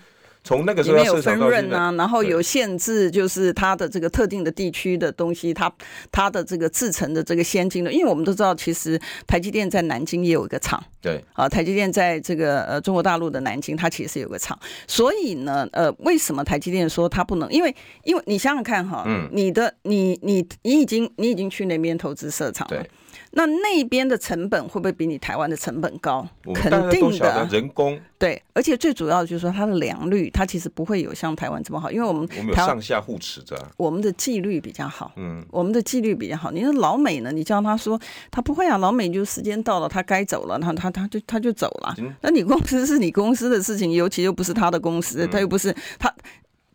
[0.45, 5.69] 从那个时候里面有分润啊，然后有限制，就是它的这个特定的地区的东西，它
[6.11, 17.51] 它的这个制成的这个先进的，因为我们都知道，其实台积电在南京也有一个厂，对，啊，台积电在这个呃中国大陆的南京，它其实有个厂，所以呢，呃，为什么台积电说它不能？
[17.51, 22.77] 因为因为你想想看哈，嗯，你的你你你已经你已经去那边投资设厂了。
[22.77, 22.89] 对
[23.37, 26.25] 那那边的成本会不会比你台湾的成本高？
[26.53, 36.49] 肯定的，人工对，而且最主要的就是说它的良率，它其实不会有像台湾这么好，因为我们我们有上下互持着，我们的纪律比较好，嗯，我们的纪律比较好。
[36.49, 37.31] 你说老美呢？
[37.31, 37.99] 你叫他说
[38.31, 41.93] 他不会啊，老美就时间到了，他该走了，他他他就他就走了。
[42.21, 46.13] 那你公司是你公司的事情，尤其又不是他的公司，他又不是他。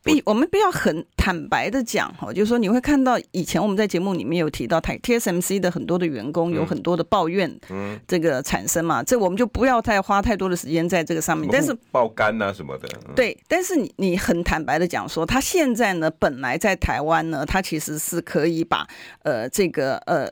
[0.03, 11.49] 必我们必要很坦白的讲哈，就是说你会看到以前我们在节目里面有提到台 TSMC 的很多的员工有很多的抱怨，嗯，这个产生嘛，这我们就不要太花太多的时间在这个上面。
[11.53, 18.87] 但是爆肝啊什么的，对，但是你你很坦白的讲说，他现在呢本来在台湾呢，他其实是可以把
[19.23, 20.31] 呃这个呃。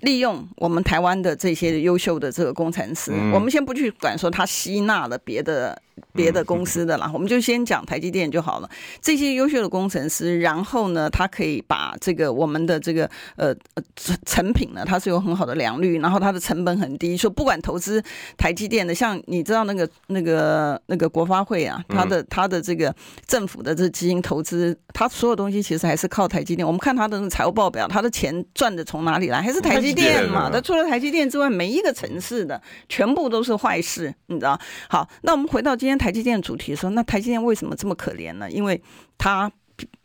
[0.00, 5.81] 利用我们台湾的这些优秀的这个工程师，嗯、我们先不去管说他吸纳了别的
[6.12, 8.70] 别的公司的啦，嗯、我们就先讲台积电就好了。
[9.00, 13.52] 这些优秀的工程师，然后呢，他可以把这个我们的这个呃
[13.96, 17.16] 成成品呢，它是有很好的良率，然后它的成本很低。
[17.16, 18.02] 说不管投资
[18.38, 22.94] 台积电的，像你知道那个那个那个国发会啊，他的他的这个
[23.26, 26.64] 政府的这基金投资，它所有东西其实还是靠台积电。
[26.64, 29.42] 我们看他的财务报表，他的钱赚的从哪里来？
[29.42, 29.72] 还是台。
[29.72, 32.60] 台积电嘛，那除了台积电之外，每一个城市的
[32.90, 34.60] 全部都是坏事，你知道？
[34.86, 38.50] 好，那我们回到今天台积电主题说，那台积电为什么这么可怜呢？
[38.50, 38.80] 因为
[39.18, 39.50] 它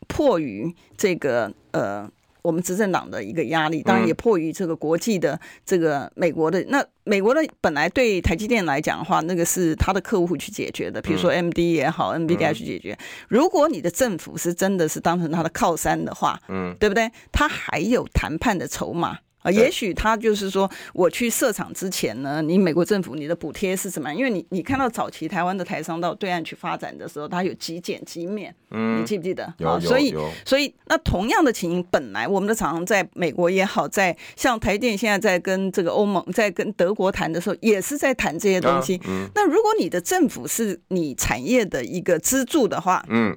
[0.06, 2.10] 迫于这个呃。
[2.40, 6.82] 我们执政党的一个压力，当然也迫于这个国际的这个美国的那。
[7.04, 12.96] 美国的本来对台积电来讲的话，那个是他的客户去解决的，比如说 AMD 也好，NVIDIA 去解决。
[13.28, 17.10] 如果你的政府是真的是当成他的靠山的话，嗯，对不对？
[17.32, 19.18] 他还有谈判的筹码。
[19.48, 24.12] 啊，也许他就是说，我去设厂之前呢，你美国政府你的补贴是什么？
[24.14, 29.52] 因为你你看到早期台湾的台商到对岸去发展的时候，他有极减极免，嗯，你记不记得？
[29.58, 38.96] 有，所以所以那同样的情形，本来我们的厂商在美国也好，在像台电现在在跟这个欧盟在跟德国谈的时候，也是在谈这些东西。
[38.96, 43.36] 啊嗯、那如果你的政府是你产业的一个支柱的话，嗯。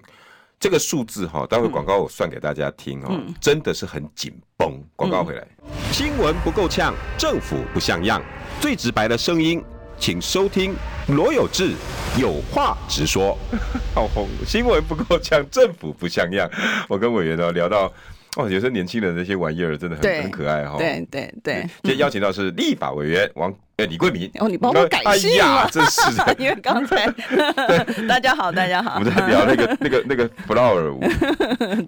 [0.62, 4.80] 这个数字哈，待会广告我算给大家听哦，真的是很紧绷。
[4.96, 5.44] 广告回来，
[5.92, 8.22] 新闻不够呛，政府不像样，
[8.60, 9.60] 最直白的声音，
[9.98, 10.76] 请收听
[11.08, 11.74] 罗有志
[12.16, 13.36] 有话直说。
[13.96, 16.48] 好红，新闻不够呛，政府不像样。
[16.88, 17.92] 我跟委员呢聊到。
[18.38, 20.78] 哦，有时候年轻人那些玩意儿真的很很可爱哈。
[20.78, 24.30] 对对对，今天邀请到是立法委员王呃李桂明。
[24.40, 25.44] 哦，你帮我改姓了。
[25.44, 26.36] 哎呀，真是的。
[26.40, 27.08] 因为刚才
[28.08, 28.96] 大家好，大家好。
[28.96, 31.00] 我们在聊那个那个那个 flower 舞。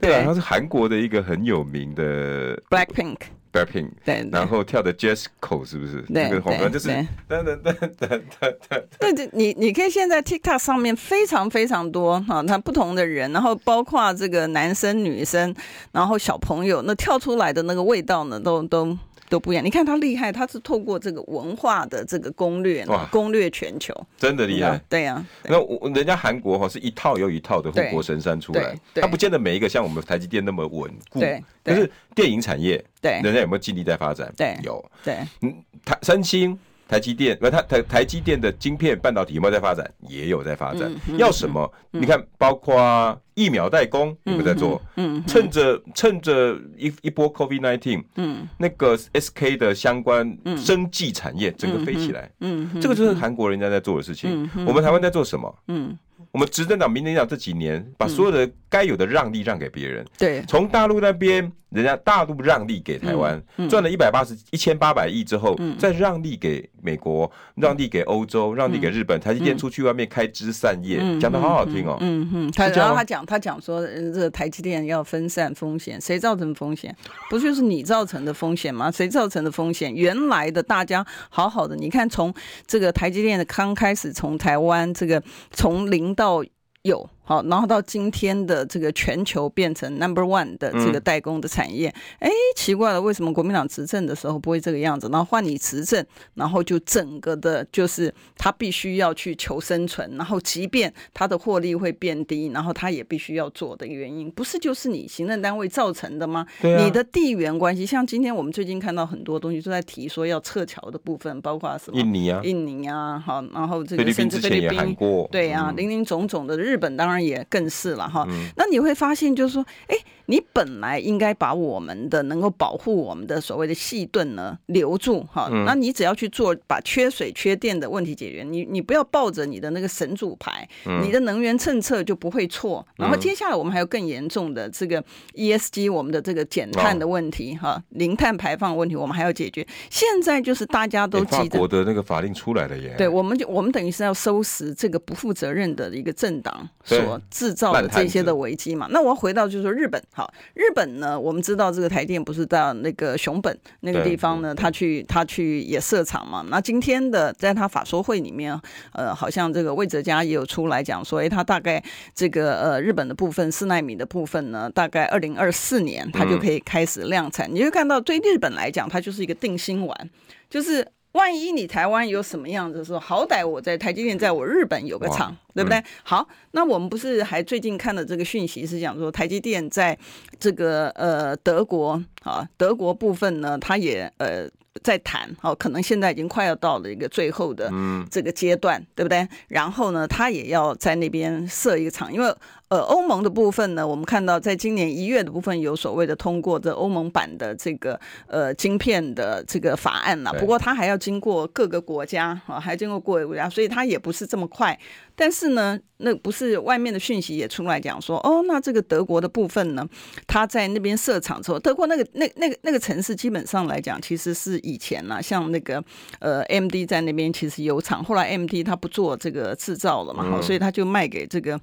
[0.02, 3.18] 对啊，他是韩国的一个很有名的 Blackpink。
[3.54, 6.04] Blackpink，对，然后跳的 Jesco 是不是？
[6.10, 8.84] 那个红歌就是噔噔噔噔噔。
[9.00, 15.54] 对对，你你可以现在 TikTok 上面非常非常多哈，他不同的人，然后包括这个男生女生，
[15.92, 18.98] 然后小朋友，那跳出来的那个味道呢，都都
[19.34, 19.66] 都不一样。
[19.66, 24.80] 你看他厉害，他是透过这个文化的这个攻略，哇，攻略全球，真的厉害。
[24.88, 32.84] 对呀，那我人家韩国哈是一套又一套的护国神山出来，他不见得每一个像我们台积电那么稳固，对，可是电影产业。
[33.02, 34.32] 对，人家有没有尽力在发展？
[34.38, 34.84] 对，有。
[35.04, 35.52] 对，嗯，
[35.84, 36.58] 台三星、
[36.94, 39.92] 台积电，那它台台积电的晶片半导体有没有在发展？
[40.08, 40.94] 也有在发展。
[41.18, 41.72] 要什么？
[41.90, 44.80] 你看，包括疫苗代工有没有在做？
[44.98, 54.48] 嗯，趁着趁着一一波 COVID nineteen，嗯，那个 SK 的相关生技产业整个飞起来，嗯，这个就是韩国人家在做的事情。
[54.68, 55.56] 我们台湾在做什么？
[55.70, 55.98] 嗯。
[56.32, 71.98] 我们执政党、民进党这几年把所有的该有的让利让给别人，对，从大陆那边，人家大陆让利给台湾，赚了一百八十一千八百亿之后，再让利给美国，让利给欧洲，让利给日本，台积电出去外面开枝散叶，讲的好好听哦。
[72.02, 76.96] 嗯嗯，他然后他讲，他讲说，这个台积电要分散风险，谁造成风险？
[77.30, 78.90] 不就是你造成的风险吗？
[78.90, 79.94] 谁造成的风险？
[79.94, 82.34] 原来的大家好好的，你看从
[82.66, 86.50] 这个台积电的刚开始从台湾这个从零到到
[86.82, 87.08] 有。
[87.24, 91.88] 好，然后到今天的这个全球变成 number one 的这个代工的产业，
[92.20, 95.08] 哎、嗯，奇怪了，为什么国民党执政的时候不会这个样子？
[95.10, 96.06] 然后换你执政，
[96.36, 106.46] 然后就整个的，就是他必须要去求生存，然后即便他的获利会变低，然后他也必须要做的原因，不是就是你行政单位造成的吗？
[106.62, 114.98] 对啊、你的地缘关系，像今天我们最近看到很多东西都在提说要撤侨的部分，包括什么印尼啊，印尼啊，好，然后这个甚至菲律宾，
[115.32, 118.28] 对啊，林林总总的，日本当然也更是了哈。
[118.56, 119.98] 那你会发现，就是说，哎。
[120.26, 132.86] 你本来应该把我们的能够保护我们的所谓的细盾呢留住哈，嗯、那你只要去做把缺水缺电的问题解决，你你不要抱着你的那个神主牌，嗯、你的能源政策就不会错。
[132.96, 139.68] 然后接下来我们还有更严重的这个 ESG，我们的这个减碳的问题哈，哦、零碳排放问题我们还要解决。
[139.90, 148.88] 现在就是大家都记得，法国的那个法令出来了耶，对，我们就我们等于是要收拾这个不负责任的一个政党所制造的这些的危机嘛。
[148.90, 150.02] 那我要回到就是说日本。
[150.24, 156.46] 好，日本呢，我们知道这个台电不是到那个熊本那个地方呢，他去他去也设厂嘛。
[156.50, 158.58] 那今天的在他法说会里面，
[158.94, 161.84] 呃，好像这个魏哲家也有出来讲说，哎，他大概
[162.16, 167.52] 这个呃日本的部分四纳米的部分呢，大概二零二四年他就可以开始量产。
[167.52, 170.10] 嗯、你会看到，对日本来讲，它就是一个定心丸，
[170.50, 170.88] 就是。
[171.14, 175.80] 万一你台湾有什么样子的时候，好歹我在台积电，在我日本有个厂，对不对？
[175.80, 179.98] 嗯、好，那我们不是还最近看的这个讯息是讲说，台积电在
[180.40, 184.48] 这个呃德国啊，德国部分呢，它也呃。
[184.82, 187.72] 在谈哦，可能现在已经快要到了一个最后的
[188.10, 189.26] 这个阶段，嗯、对不对？
[189.48, 192.36] 然后呢，他也要在那边设一个厂，因为
[192.74, 200.34] 呃，欧盟的部分呢，我们看到在今年一月的部分有所谓的通过这欧盟版的这个呃晶片的这个法案了。
[200.40, 204.80] 不过它还要经过各个国家啊，还经过各个国家，所以它也不是这么快。
[205.16, 209.88] 但是呢，那不是外面的讯息也出来讲说，哦，那这个德国的部分呢，
[210.26, 215.84] 他在那边设厂之后，德国那个那那个那个城市基本上来讲，其实是以前呢，像那个
[216.18, 221.62] 呃 AMD 在那边其实有厂，后来 AMD 他不做这个制造了嘛，嗯、所以他就卖给这个。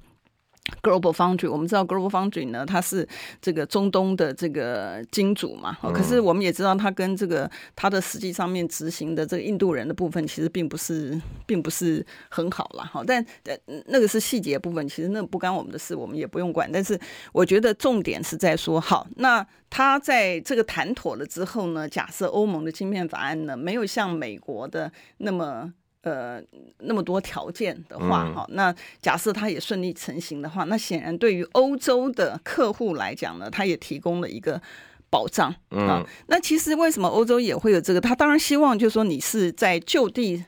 [0.83, 3.07] Global Foundry，我们知道 Global Foundry 呢，它是
[3.41, 5.75] 这个中东的这个金主嘛。
[5.81, 13.03] 嗯、可是我们也知道，它跟这个它的实际上面执行的这个印度人的部分，其实并不是，并不是很好了哈。
[13.05, 13.57] 但呃，
[13.87, 16.69] 那个是细节部分，其实那不干我们的事，我们也不用管。
[16.71, 16.97] 但是
[17.33, 25.73] 我觉得重点是在说，好，那他在这个谈妥了之后呢，假设欧盟的芯片法案呢，没有像美国的那么。
[26.01, 26.41] 呃，
[26.79, 34.61] 那么多条件的话，哈、嗯，那假设它也顺利成型的话，那显然对于欧洲的客户来讲呢，它也提供了一个
[35.09, 38.01] 保障，嗯、啊，那其实为什么欧洲也会有这个？
[38.01, 40.45] 他当然希望就是说你是在就地。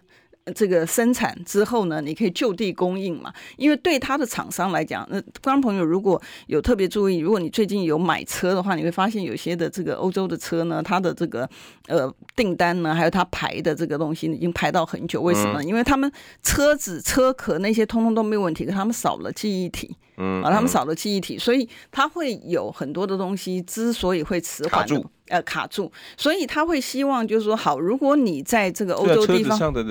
[0.54, 3.32] 这个生产之后呢，你可以就地供应嘛？
[3.56, 11.50] 因为对他的厂商来讲，那观众朋友如果有特别注意，如果你最近有买车的话，你会发现有些的这个欧洲的车呢，它的这个
[11.88, 15.22] 呃订单呢，还有它排的这个东西已经排到很久。
[15.22, 15.62] 为什么？
[15.62, 24.86] 嗯、因为他们车子车壳那些通通都没有问题，可他们少了记忆体，嗯，啊，他们少了记忆体，所以它会有很多的东西之所以会迟缓。
[25.34, 29.84] 呃，卡住，所以他会希望就是说，好，如果你在这个欧洲地方，车子上的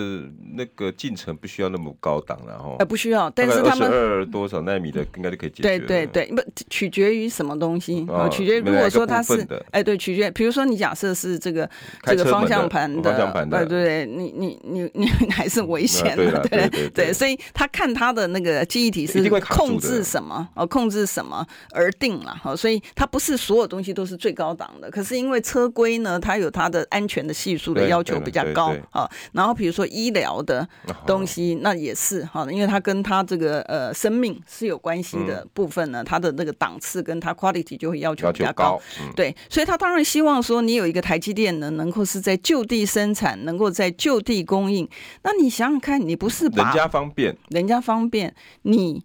[0.54, 5.62] 那个进程不需要那么高档，然后呃不需要，但是他们二多少纳米的应该就可以解决。
[5.62, 6.40] 对对对，不
[6.70, 11.68] 取决于什么东西，哦，取决于如果说它是哎对，取决，比如说你假设是这个
[12.04, 29.08] 这个方向盘的，方向盘的，对对，你你你你还是危险的，对对对，所以他看他的那个记忆体是控制什么哦，控制什么而定了哈，所以它不是所有东西都是最高档的，可是因为车规呢，它有它的安全的系数的要求比较高啊。
[29.32, 30.68] 然后比如说医疗的
[31.06, 38.80] 东西，那也是哈，因为它跟它这个呃生命是有关系的部分呢，它的那个档次跟它 quality 就会要求比较高。
[39.16, 44.88] 对，所以他当然希望说你有一个台积电呢，能够是在就地生产，能够在就地供应。
[45.22, 49.04] 那你想想看，你不是把人家方便，人家方便，你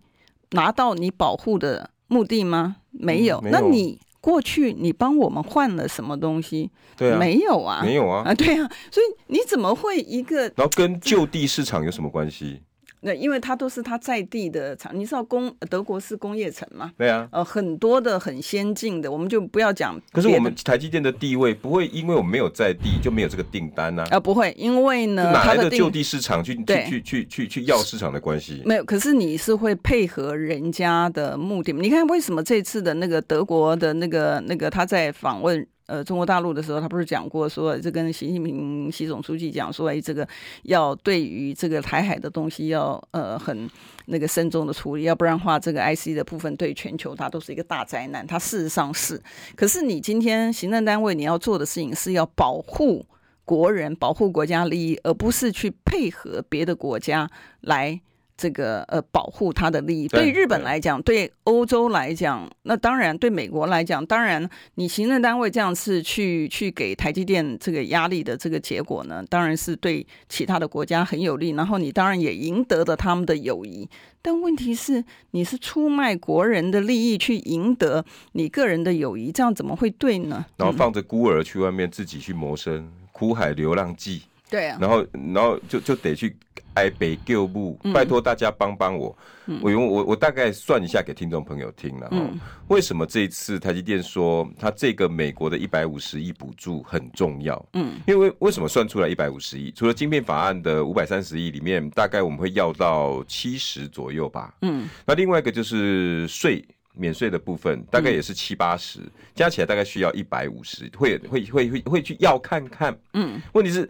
[0.51, 2.77] 拿到你保护的目的吗？
[2.91, 3.99] 没有，那你。
[4.19, 6.69] 过去你帮我们换了什么东西？
[6.97, 10.41] 对啊，没有啊，没有啊，啊，对啊，所以你怎么会一个？
[10.55, 12.61] 然后跟就地市场有什么关系？
[13.01, 16.91] 那因为它都是它在地的厂，你知道工德国是工业城嘛？
[16.97, 19.99] 对啊，呃，很多的很先进的，我们就不要讲。
[20.11, 24.03] 可是我们台积电的地位不会因为我们没有在地就没有这个订单呢？
[24.09, 28.61] 啊，不会，因为呢，哪来的就地市场去去去去去要市场的关系？
[28.65, 31.71] 没有，可是你是会配合人家的目的。
[31.73, 35.65] 你看为什么这次的那个德国的那个那个他在访问？
[35.87, 40.27] 呃，中国大陆的时候，他不是讲过说，这跟习近平习总书记讲说，哎，这个
[40.63, 43.69] 要对于这个台海的东西要呃很
[44.07, 48.27] 那个慎重的处理，要不然话，这个 IC 的部分对全球它都是一个大灾难。
[48.27, 49.21] 它事实上是，
[49.55, 53.05] 可是你今天行政单位你要做的事情是要保护
[53.45, 57.29] 国人，保护国家利益，而不是去配合别的国家
[57.61, 58.01] 来。
[58.37, 73.89] 这个呃，保护他的利益，对日本来讲，对欧洲来讲，那当然对美国来讲，当然你行政单位这样子去去给台积电这个压力的这个结果呢，当然是对其他的国家很有利，然后你当然也赢得了他们的友谊。
[74.21, 80.45] 但问题是，你是出卖国人的利益去赢得你个人的友谊，这样怎么会对呢？
[80.57, 84.23] 然后放着孤儿去外面自己去谋生，苦海流浪记。
[84.49, 86.35] 对啊，然后然后就就得去
[86.75, 89.15] 挨北救部，拜托大家帮帮我。
[89.49, 92.07] 嗯、我用我我大概算一下给听众朋友听了。
[92.11, 92.37] 嗯，
[92.67, 97.65] 为什么这一次台积电说它这个美国的一百五十亿补助很重要？
[97.73, 99.71] 嗯，因为为什么算出来一百五十亿？
[99.71, 104.53] 除了晶片法案的五百三十亿里面，大概我们会要到七十左右吧。
[104.61, 108.99] 嗯，那另外一个就是税免税的部分，大概也是七八十，
[109.33, 112.97] 加起来大概需要一百五十，会会会会会去要看看。
[113.13, 113.89] 嗯，问题是。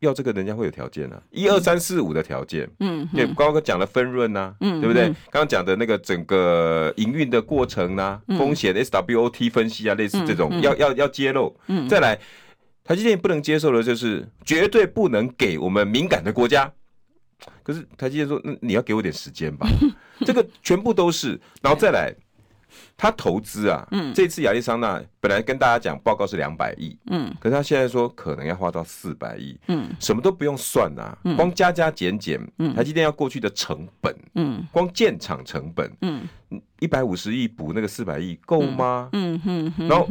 [0.00, 5.04] 要这个人家会有条件啊，一二三四五的条件，嗯，对，刚刚讲了分润呐，嗯，对不对？
[5.30, 12.18] 刚刚讲的那个整个营运的过程呐、啊，风险 SWOT 分析啊，类似这种，要要要揭露，嗯，再来，
[12.82, 16.72] 台积电不能接受的就是绝对不能给我们敏感的国家，
[17.62, 19.68] 可是台积电说，那你要给我点时间吧，
[20.24, 22.14] 这个全部都是，然后再来。
[22.96, 36.26] 他投资啊，嗯，这次亚利桑那本来跟大家讲报告是两百亿，嗯，可是他现在说可能要花到四百亿，嗯，什么都不用算啊，嗯，光加加减减，嗯，台积电要过去的成本，嗯，光建厂成本，嗯，
[36.78, 39.08] 一百五十亿补那个四百亿够吗？
[39.12, 39.40] 嗯。
[39.40, 40.08] 哼，然后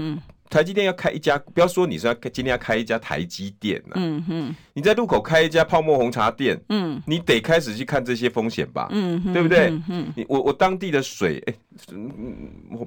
[0.49, 9.68] 台积电要开一家，不要说你是要今天要开一家台积电啊，嗯哼，你在路口开一家泡沫红茶店，嗯，你得开始去看这些风险吧，嗯，对不对？
[9.90, 11.44] 嗯，你我我当地的水，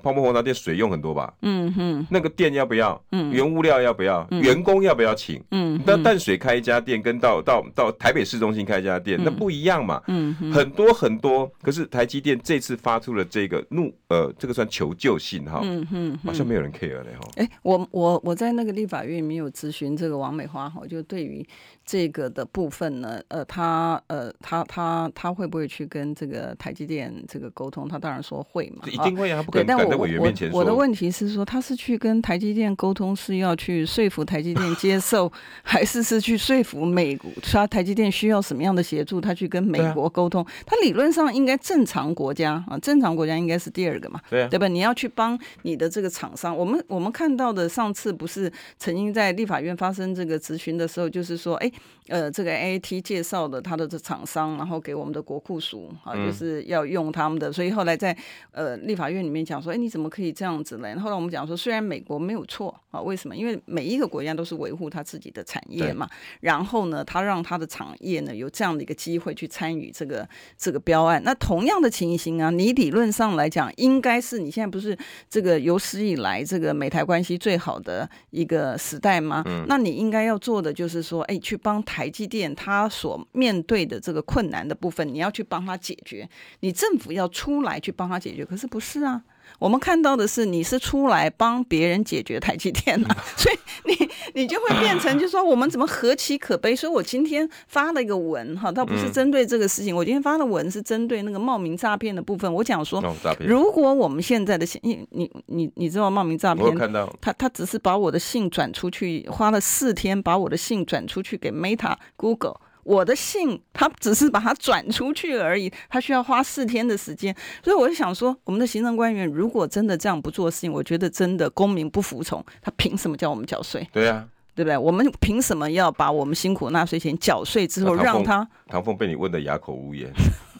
[0.02, 1.34] 泡沫红茶店水用很多吧？
[1.42, 2.98] 嗯哼，那个店要不要？
[3.10, 4.26] 嗯，原物料要不要？
[4.30, 5.38] 嗯、员工要不要请？
[5.50, 10.02] 嗯，但淡水开一家店，跟到到到台北市中心开一家店，嗯、那不一样嘛。
[10.06, 11.46] 嗯，很多很多。
[11.60, 15.60] 可是台积电这次发出了这个怒，呃，这个算求救信哈。
[15.62, 17.28] 嗯哼，好像没有人 care 了哈。
[17.36, 21.46] 哎、欸，我我我在那个立法院没有咨询这个王美花哈，就对于
[21.84, 27.88] 这个的部分呢，呃，他呃他他他会不会去跟这个台积电这个沟通？
[27.88, 30.58] 他当然说会嘛，一定会啊，他不可能但我在委员面前说。
[30.58, 35.30] 我的问题是说，他是去跟台积电沟通，是要去说服台积电接受，
[35.62, 37.30] 还是是去说服美国？
[37.42, 40.46] 他台积电需要什么样的协助，他去跟美国沟通？
[40.64, 44.68] 他理论上应该正常国家啊，正常国家应该是第二个嘛，对、啊、对吧？
[44.68, 46.56] 你要去帮你的这个厂商。
[46.56, 51.71] 我们我们看到的上次不是曾经在立法院发生这个质询的时候，就是说，哎，
[52.08, 58.16] 呃，这个 AAT 介绍的他的这厂商，然后给我们的国库署啊，就是要用他们的，所以后来在
[58.50, 60.98] 呃立法院里面讲说，哎，你怎么可以这样子呢？
[60.98, 63.36] 后来我们讲说，虽然美国没有错啊，为什么？
[63.36, 66.08] 因为每一个国家都是维护他自己的产业嘛。
[66.40, 71.22] 然后呢，他让他的产业呢有这样的一个机会去参与这个这个标案。
[71.24, 74.96] 那同样的情形啊，你理论上来讲，应该是你现在不是
[75.30, 79.42] 这个有史以来这个美台关系最好的一个时代吗？
[79.46, 86.28] 嗯，那你应该要做的就是说，哎，去帮台积电他所面对的这个困难的部分，你要去帮他解决。
[86.60, 89.22] 你政府要出来去帮他解决，可是不是啊？
[89.62, 96.74] 我们看到的是，你是出来帮别人解决台积电啊， 所以你你就会变成，就是说我们怎么何其可悲？
[96.74, 102.52] 所以我今天发了一个文哈，倒不是针对这个事情，我今天发的文是针对那个冒名诈骗的部分。
[102.52, 103.00] 我讲说，
[103.38, 106.66] 如果我们现在的信，你你你你知道冒名诈骗？
[106.66, 112.56] 我看到他他只是把我的信转出去，花了四天把我的信转出去给 Meta、Google。
[112.84, 123.88] 我的信，他只是把它转出去而已，他需要花四天的时间，所以我就想说，我们的行政官员如果真的这样不做事情，我觉得真的公民不服从，他凭什么叫我们缴税？
[123.92, 124.76] 对啊，对不对？
[124.76, 128.48] 我们凭什么要把我们辛苦纳税钱缴税之后让他？
[128.68, 130.12] 唐凤被你问的哑口无言。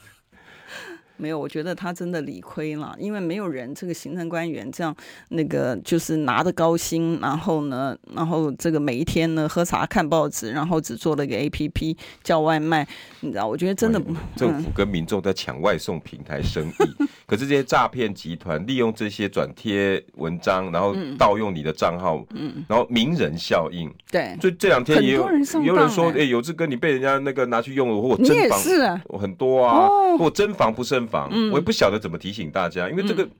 [1.22, 4.92] 没有，我觉得他真的理亏了，因为没有人这个行政官员这样
[5.28, 12.84] 那个就是拿着高薪，然后呢，然后这个每一天呢喝茶看报纸，然后只做了一个 APP 叫外卖，
[13.20, 13.46] 你知道？
[13.46, 31.06] 我觉得真的不，政府跟民众在抢外送平台生意，嗯、可是这些诈骗集团利用这些转贴文章，然后盗用你的账号，嗯，然后名人效应，对，就这两天也有人有人说，哎、欸，有志哥你被人家那个拿去用了，或者真房是啊，很多啊，哦、或真房不胜
[31.50, 33.30] 我也不晓得怎么提醒大家，因为这个，嗯、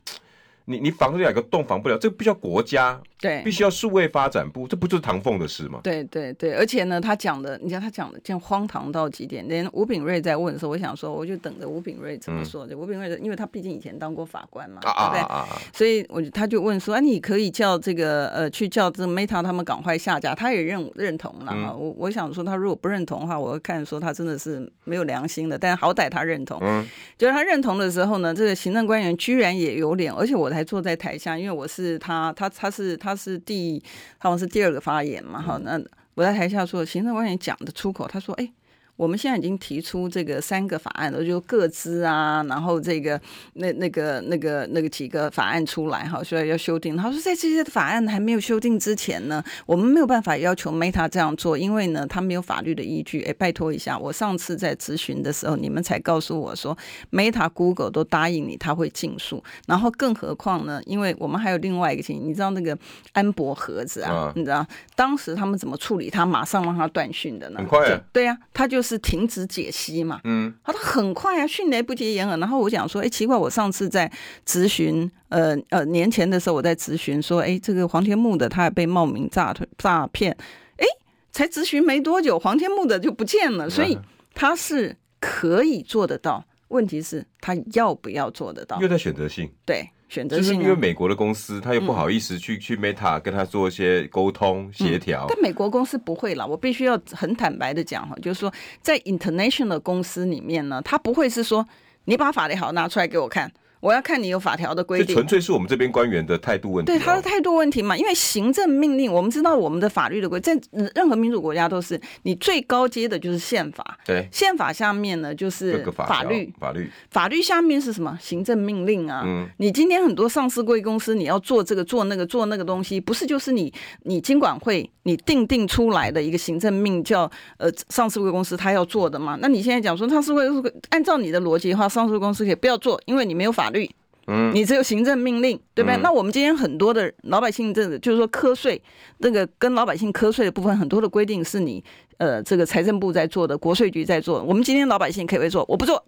[0.67, 3.01] 你你防这两个洞防不了，这个必须要国家。
[3.21, 5.79] 对，必须要数位发展部，这不就是唐凤的事吗？
[5.85, 9.47] 对对对，而且呢，他讲的，你知道他讲的这样荒唐到极点。
[9.47, 12.67] 连吴炳瑞在问的时候，我想说，我就等着吴炳瑞怎么说。
[12.67, 15.21] 就吴炳瑞，因为他毕竟以前当过法官嘛，啊、对不对？
[15.21, 20.35] 啊、所以我他就问说，啊，你可以叫这个呃，去叫这 Meta 他们赶快下架。
[20.35, 21.53] 他也认认同了。
[21.55, 25.57] 嗯、我我想说，他如果不认同的话，我会看说他真的是没有良心的。
[25.57, 26.59] 但好歹他认同。
[26.61, 26.85] 嗯。
[27.17, 33.83] 就是他认同的时候呢，这个行政官员居然也有脸，而且我还坐在台下，因为我是他，他他是他是第。
[34.19, 35.81] 他好像是第二个发言嘛，哈，那
[36.15, 38.53] 我在台下说，行政官员讲的出口，他说，哎。
[38.97, 43.21] 我们现在已经提出这个三个法案了，就各资啊，然后这个
[43.55, 46.97] 那那个那个那个几个法案出来哈，所以要修订。
[46.97, 53.23] 他说在这些法案还没有修订之前呢，我们没有办法要求 Meta 这样做，因为呢，他没有法律的依据。
[53.23, 56.77] 哎，拜托一下，我上次在咨询的时候，你们才告诉我说
[57.11, 59.43] ，Meta、Google 都答应你，他会尽速。
[59.67, 62.77] 然后更何况呢，因为我们还有另外一个情，你知道那个
[63.13, 67.59] 安博盒子啊，啊你知道当时他们怎么处理他，马上让他断讯的呢？
[67.59, 68.93] 很快啊，对呀、啊，他就是。
[68.93, 70.21] 是停止解析嘛？
[70.25, 72.37] 嗯，他很快啊，迅雷不及掩耳。
[72.37, 74.13] 然后我讲说，哎，奇怪，我上次在
[74.47, 80.37] 咨询，呃呃，年前的时候我在咨询说，哎，这个黄天木的他还被冒名诈诈骗，
[80.77, 80.85] 哎，
[81.33, 83.71] 才咨询没多久，黄天木的就不见了。
[83.71, 83.99] 所以
[84.35, 88.79] 他是可以做得到，问题是他要不要做得到？
[88.83, 89.89] 又在选择性，对。
[90.13, 95.29] 选择性、啊、就是因为美国的公司，他又不好意思去、嗯、去 Meta 跟他做一些沟通协调、嗯。
[95.31, 98.53] 但美国公司不会啦，我必须要很坦白的讲哈，就是说
[98.83, 101.67] 在 international 公司里面呢，他不会是说
[102.05, 103.51] 你把法律好拿出来给我看。
[103.83, 106.93] 我要看你有法条的规定，纯粹是我们这边官员的态度问题。
[106.93, 110.57] 对他的态度问题嘛，因为行政命令，我们知道我们的法律的规，在
[110.95, 113.99] 任何民主国家都是你最高阶的就是宪法。
[114.07, 118.17] 对，宪法下面呢就是法律，法律，法律下面是什么？
[118.23, 119.25] 行政命令啊。
[119.27, 123.75] 嗯，你今天很多上市贵公司，你要做这个做那个做那个东西，不是就是你
[124.05, 129.37] 你经管会你定定出来的一个行政命叫呃上市贵公司他要做的嘛？
[129.43, 133.72] 那你现在讲说上市公司按照你的逻辑的话，上市柜公司可以不要做，因为你没有法。
[133.73, 133.91] 律
[134.29, 135.97] 嗯，你只有行政命令，对不对？
[135.97, 138.81] 嗯、那我们今天很多的老百姓，这个就是说课税，
[139.19, 141.83] 那个跟老百姓课税的部分，很多的规定是你
[142.19, 144.41] 呃这个财政部在做的，国税局在做。
[144.45, 145.65] 我们今天老百姓可以不可以做？
[145.69, 146.05] 我不做。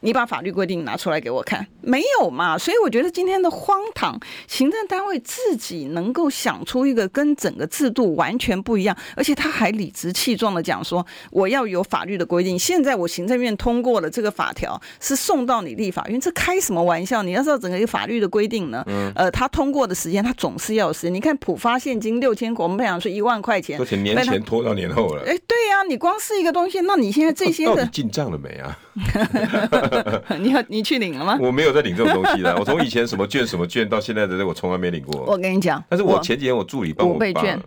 [0.00, 2.56] 你把法律规定拿出来给我看，没有嘛？
[2.56, 12.58] 所以我觉得今天的荒唐，行政单位自己能够想出一个跟整个制度完全不一样，而且他还理直气壮的讲说，我要有法律的规定。
[12.58, 17.22] 现在我行政院通过了这个法条，是送到你立法院，这开什么玩笑？
[17.22, 21.12] 你要知道整个一个法律的规定呢，嗯，呃，他通过的时间，他总是要有时间。
[21.12, 25.22] 你看普发现金六千，我们不想说一万块钱，而且年前拖到年后了。
[25.26, 28.78] 哎，对呀，你光是一个东西，那你现在这些的进账了没啊？
[30.40, 31.38] 你要你去领了吗？
[31.40, 32.54] 我没有在领这种东西的。
[32.58, 35.24] 我从以前什么券什么券到现在的这，我从来没领过。
[35.26, 37.26] 我跟你讲，但是我前几天我助理帮我把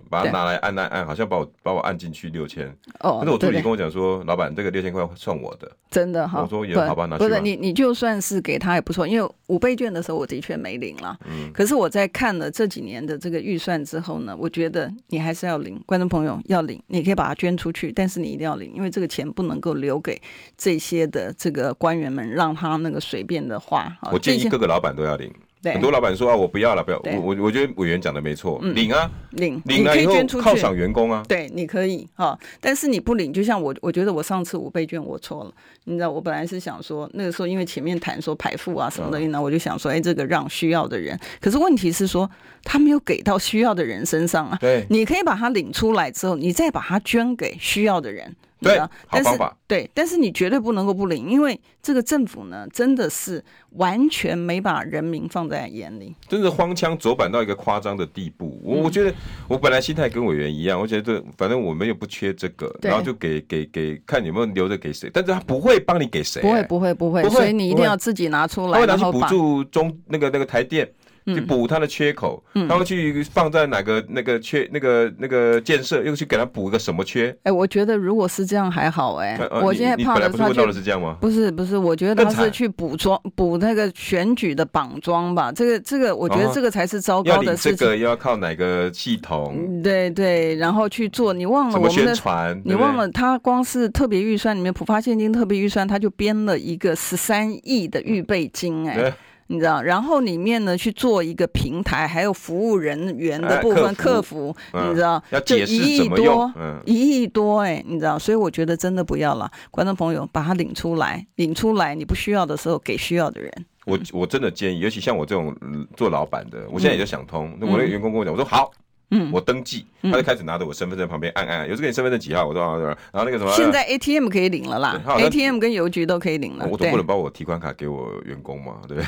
[0.10, 2.68] 把它拿来按按按，好像把我把我按进去六千。
[3.00, 6.42] 哦，但是我助理跟我讲说，老板这个六千块算我的，真的哈。
[6.42, 7.24] 我说也好吧，拿去。
[7.24, 11.18] 不是你你就算是给他也不错，因为五倍券的时候我的确没领了。
[11.26, 11.52] 嗯。
[11.54, 20.22] 可是我在看了这几年的这个预算之后呢，我觉得你还是要领，观众朋友要领，你可以把它捐出去，但是你一定要领，因为这个钱不能够留给
[20.58, 23.92] 这些的这个官员们，让他那个随便的花。
[24.12, 25.34] 我建议各个老板都要领。
[25.64, 27.02] 很多老板说啊，我不要了，不要。
[27.06, 31.24] 我我我觉得委员讲的没错，领啊，领领了以后犒赏员工啊。
[31.26, 35.54] 对，你可以哈，但是你不领，就像我，我觉得我上次五倍券我错了。
[35.86, 41.18] 你知道，我本来是想说，那个时候因为前面谈说排富啊什么的，呢，我就想说，哎，这个让需要的人。
[41.40, 42.30] 可是问题是说，
[42.66, 44.58] 他没有给到需要的人身上啊。
[44.60, 48.36] 对，你可以把它领出来之后，你再把它捐给需要的人。
[48.64, 49.58] 对，好方法。
[49.68, 58.60] 对，但是你绝对不能够不领，因为这个政府呢，真的是完全没把人民放在眼里，真的荒腔走板到一个夸张的地步。
[58.64, 59.14] 我、嗯、我觉得
[59.48, 70.90] 我本来心态跟委员一样，我觉得反正我们又不缺这个，然后就给给给看有没有留着给谁，但是他不会帮你给谁、欸，不会不会不会，所以你一定要自己拿出来，他拿去补助中那个那个台电。
[71.26, 77.30] 去补它的缺口，嗯、他们去放在哪个那个缺那个那个建设，又去给他补一个什么缺？
[77.44, 79.46] 哎、欸，我觉得如果是这样还好哎、欸。
[79.46, 80.32] 啊、我现在怕的
[80.74, 81.18] 是这样吗？
[81.22, 85.52] 不是不是，我觉得他是去补装补那个选举的绑桩吧。
[85.52, 87.78] 这个这个，我觉得这个才是糟糕的事情。
[87.78, 89.82] 这个要靠哪个系统？
[89.82, 91.34] 对对，然后去做。
[91.34, 92.62] 你忘了我们的宣传？
[92.64, 99.14] 你忘了他光是特别预算里面普发现金特别预算，他就编了一个十三亿的预备金哎、欸。
[99.54, 106.52] 你知道，然后里面呢去做一个平台，还有服务人员的部分，客服，你知道，就一亿多，
[106.86, 113.52] 一亿多，哎，你知道，所以我觉得真的不要了，观众朋友，把它领出来，领出来，你不需要的时候给需要的人。
[113.86, 115.56] 我我真的建议，尤其像我这种
[115.96, 118.72] 做老板的，我现在也就想通，那我的员工跟我讲，我说好。
[119.16, 122.48] 嗯，我登记，他就开始拿着我身份证旁边按按，有这个你身份证几号？
[122.48, 126.68] 我说啊，然后那个什么，现在 ATM 可以领了啦，ATM 跟邮局都可以领了。
[126.68, 129.08] 我总不能把我提款卡给我员工嘛，对不对？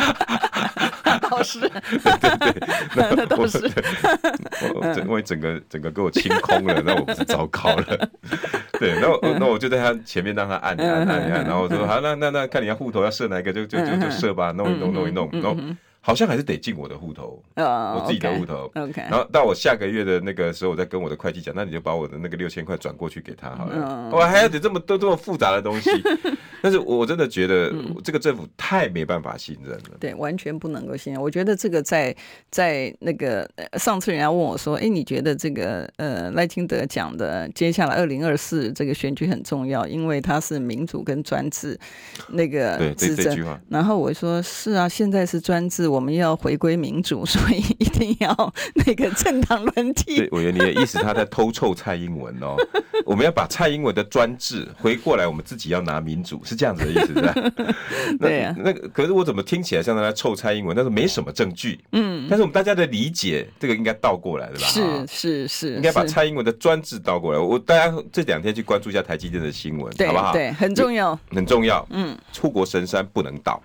[1.30, 1.68] 倒是，对
[2.18, 2.68] 对对，
[3.16, 3.58] 那倒是，
[4.74, 8.10] 我整万一整个整个给我清空了，那我不是糟糕了？
[8.80, 15.56] 对，那我那我就在他前面让他按按按按，然后我说好，那那那看你要户头要设哪一个，就就就就设吧，弄一弄弄一弄，然后。
[16.02, 18.70] 好像还是得进我的户头，oh, 我自己的户头。
[18.74, 24.08] OK，然后到我下个月的那个时候，我再跟我的会计讲，那你就把我的那个六千块转过去给他好了。
[24.10, 25.90] 我、oh, 还要得这么多这么复杂的东西，
[26.62, 27.70] 但是我真的觉得
[28.02, 29.90] 这个政府太没办法信任了。
[29.90, 31.20] 嗯、对，完全不能够信任。
[31.20, 32.16] 我觉得这个在
[32.50, 41.78] 在那个上次人家问我说，哎，你觉得这个呃赖清德讲的接下来二零二四这个选举很重要，因为他是民主跟专制
[42.28, 43.60] 那个对这句话。
[43.68, 45.89] 然后我说是啊，现在是专制。
[45.90, 50.16] 我们要回归民主， 所以一定要那个政党轮替。
[50.16, 52.56] 对，委员，你的意思他在偷臭蔡英文哦？
[53.04, 57.34] 我们要把蔡英文的专制回过来，我们自己要拿民主，是这样子的意思，是吧？
[58.20, 58.54] 对呀。
[58.58, 60.76] 那个可是我怎么听起来像他在臭蔡英文？
[60.76, 61.80] 但是没什么证据。
[61.92, 62.26] 嗯。
[62.28, 64.60] 但是我们大家的理解，这个应该倒过来，的吧？
[64.66, 65.74] 是是是。
[65.76, 67.38] 应该把蔡英文的专制倒过来。
[67.38, 70.32] 我大家这两天去关注一下台积电的新闻，好不好？
[70.32, 71.86] 对，很重要，很重要。
[71.90, 72.16] 嗯。
[72.32, 73.60] 出国神山不能倒。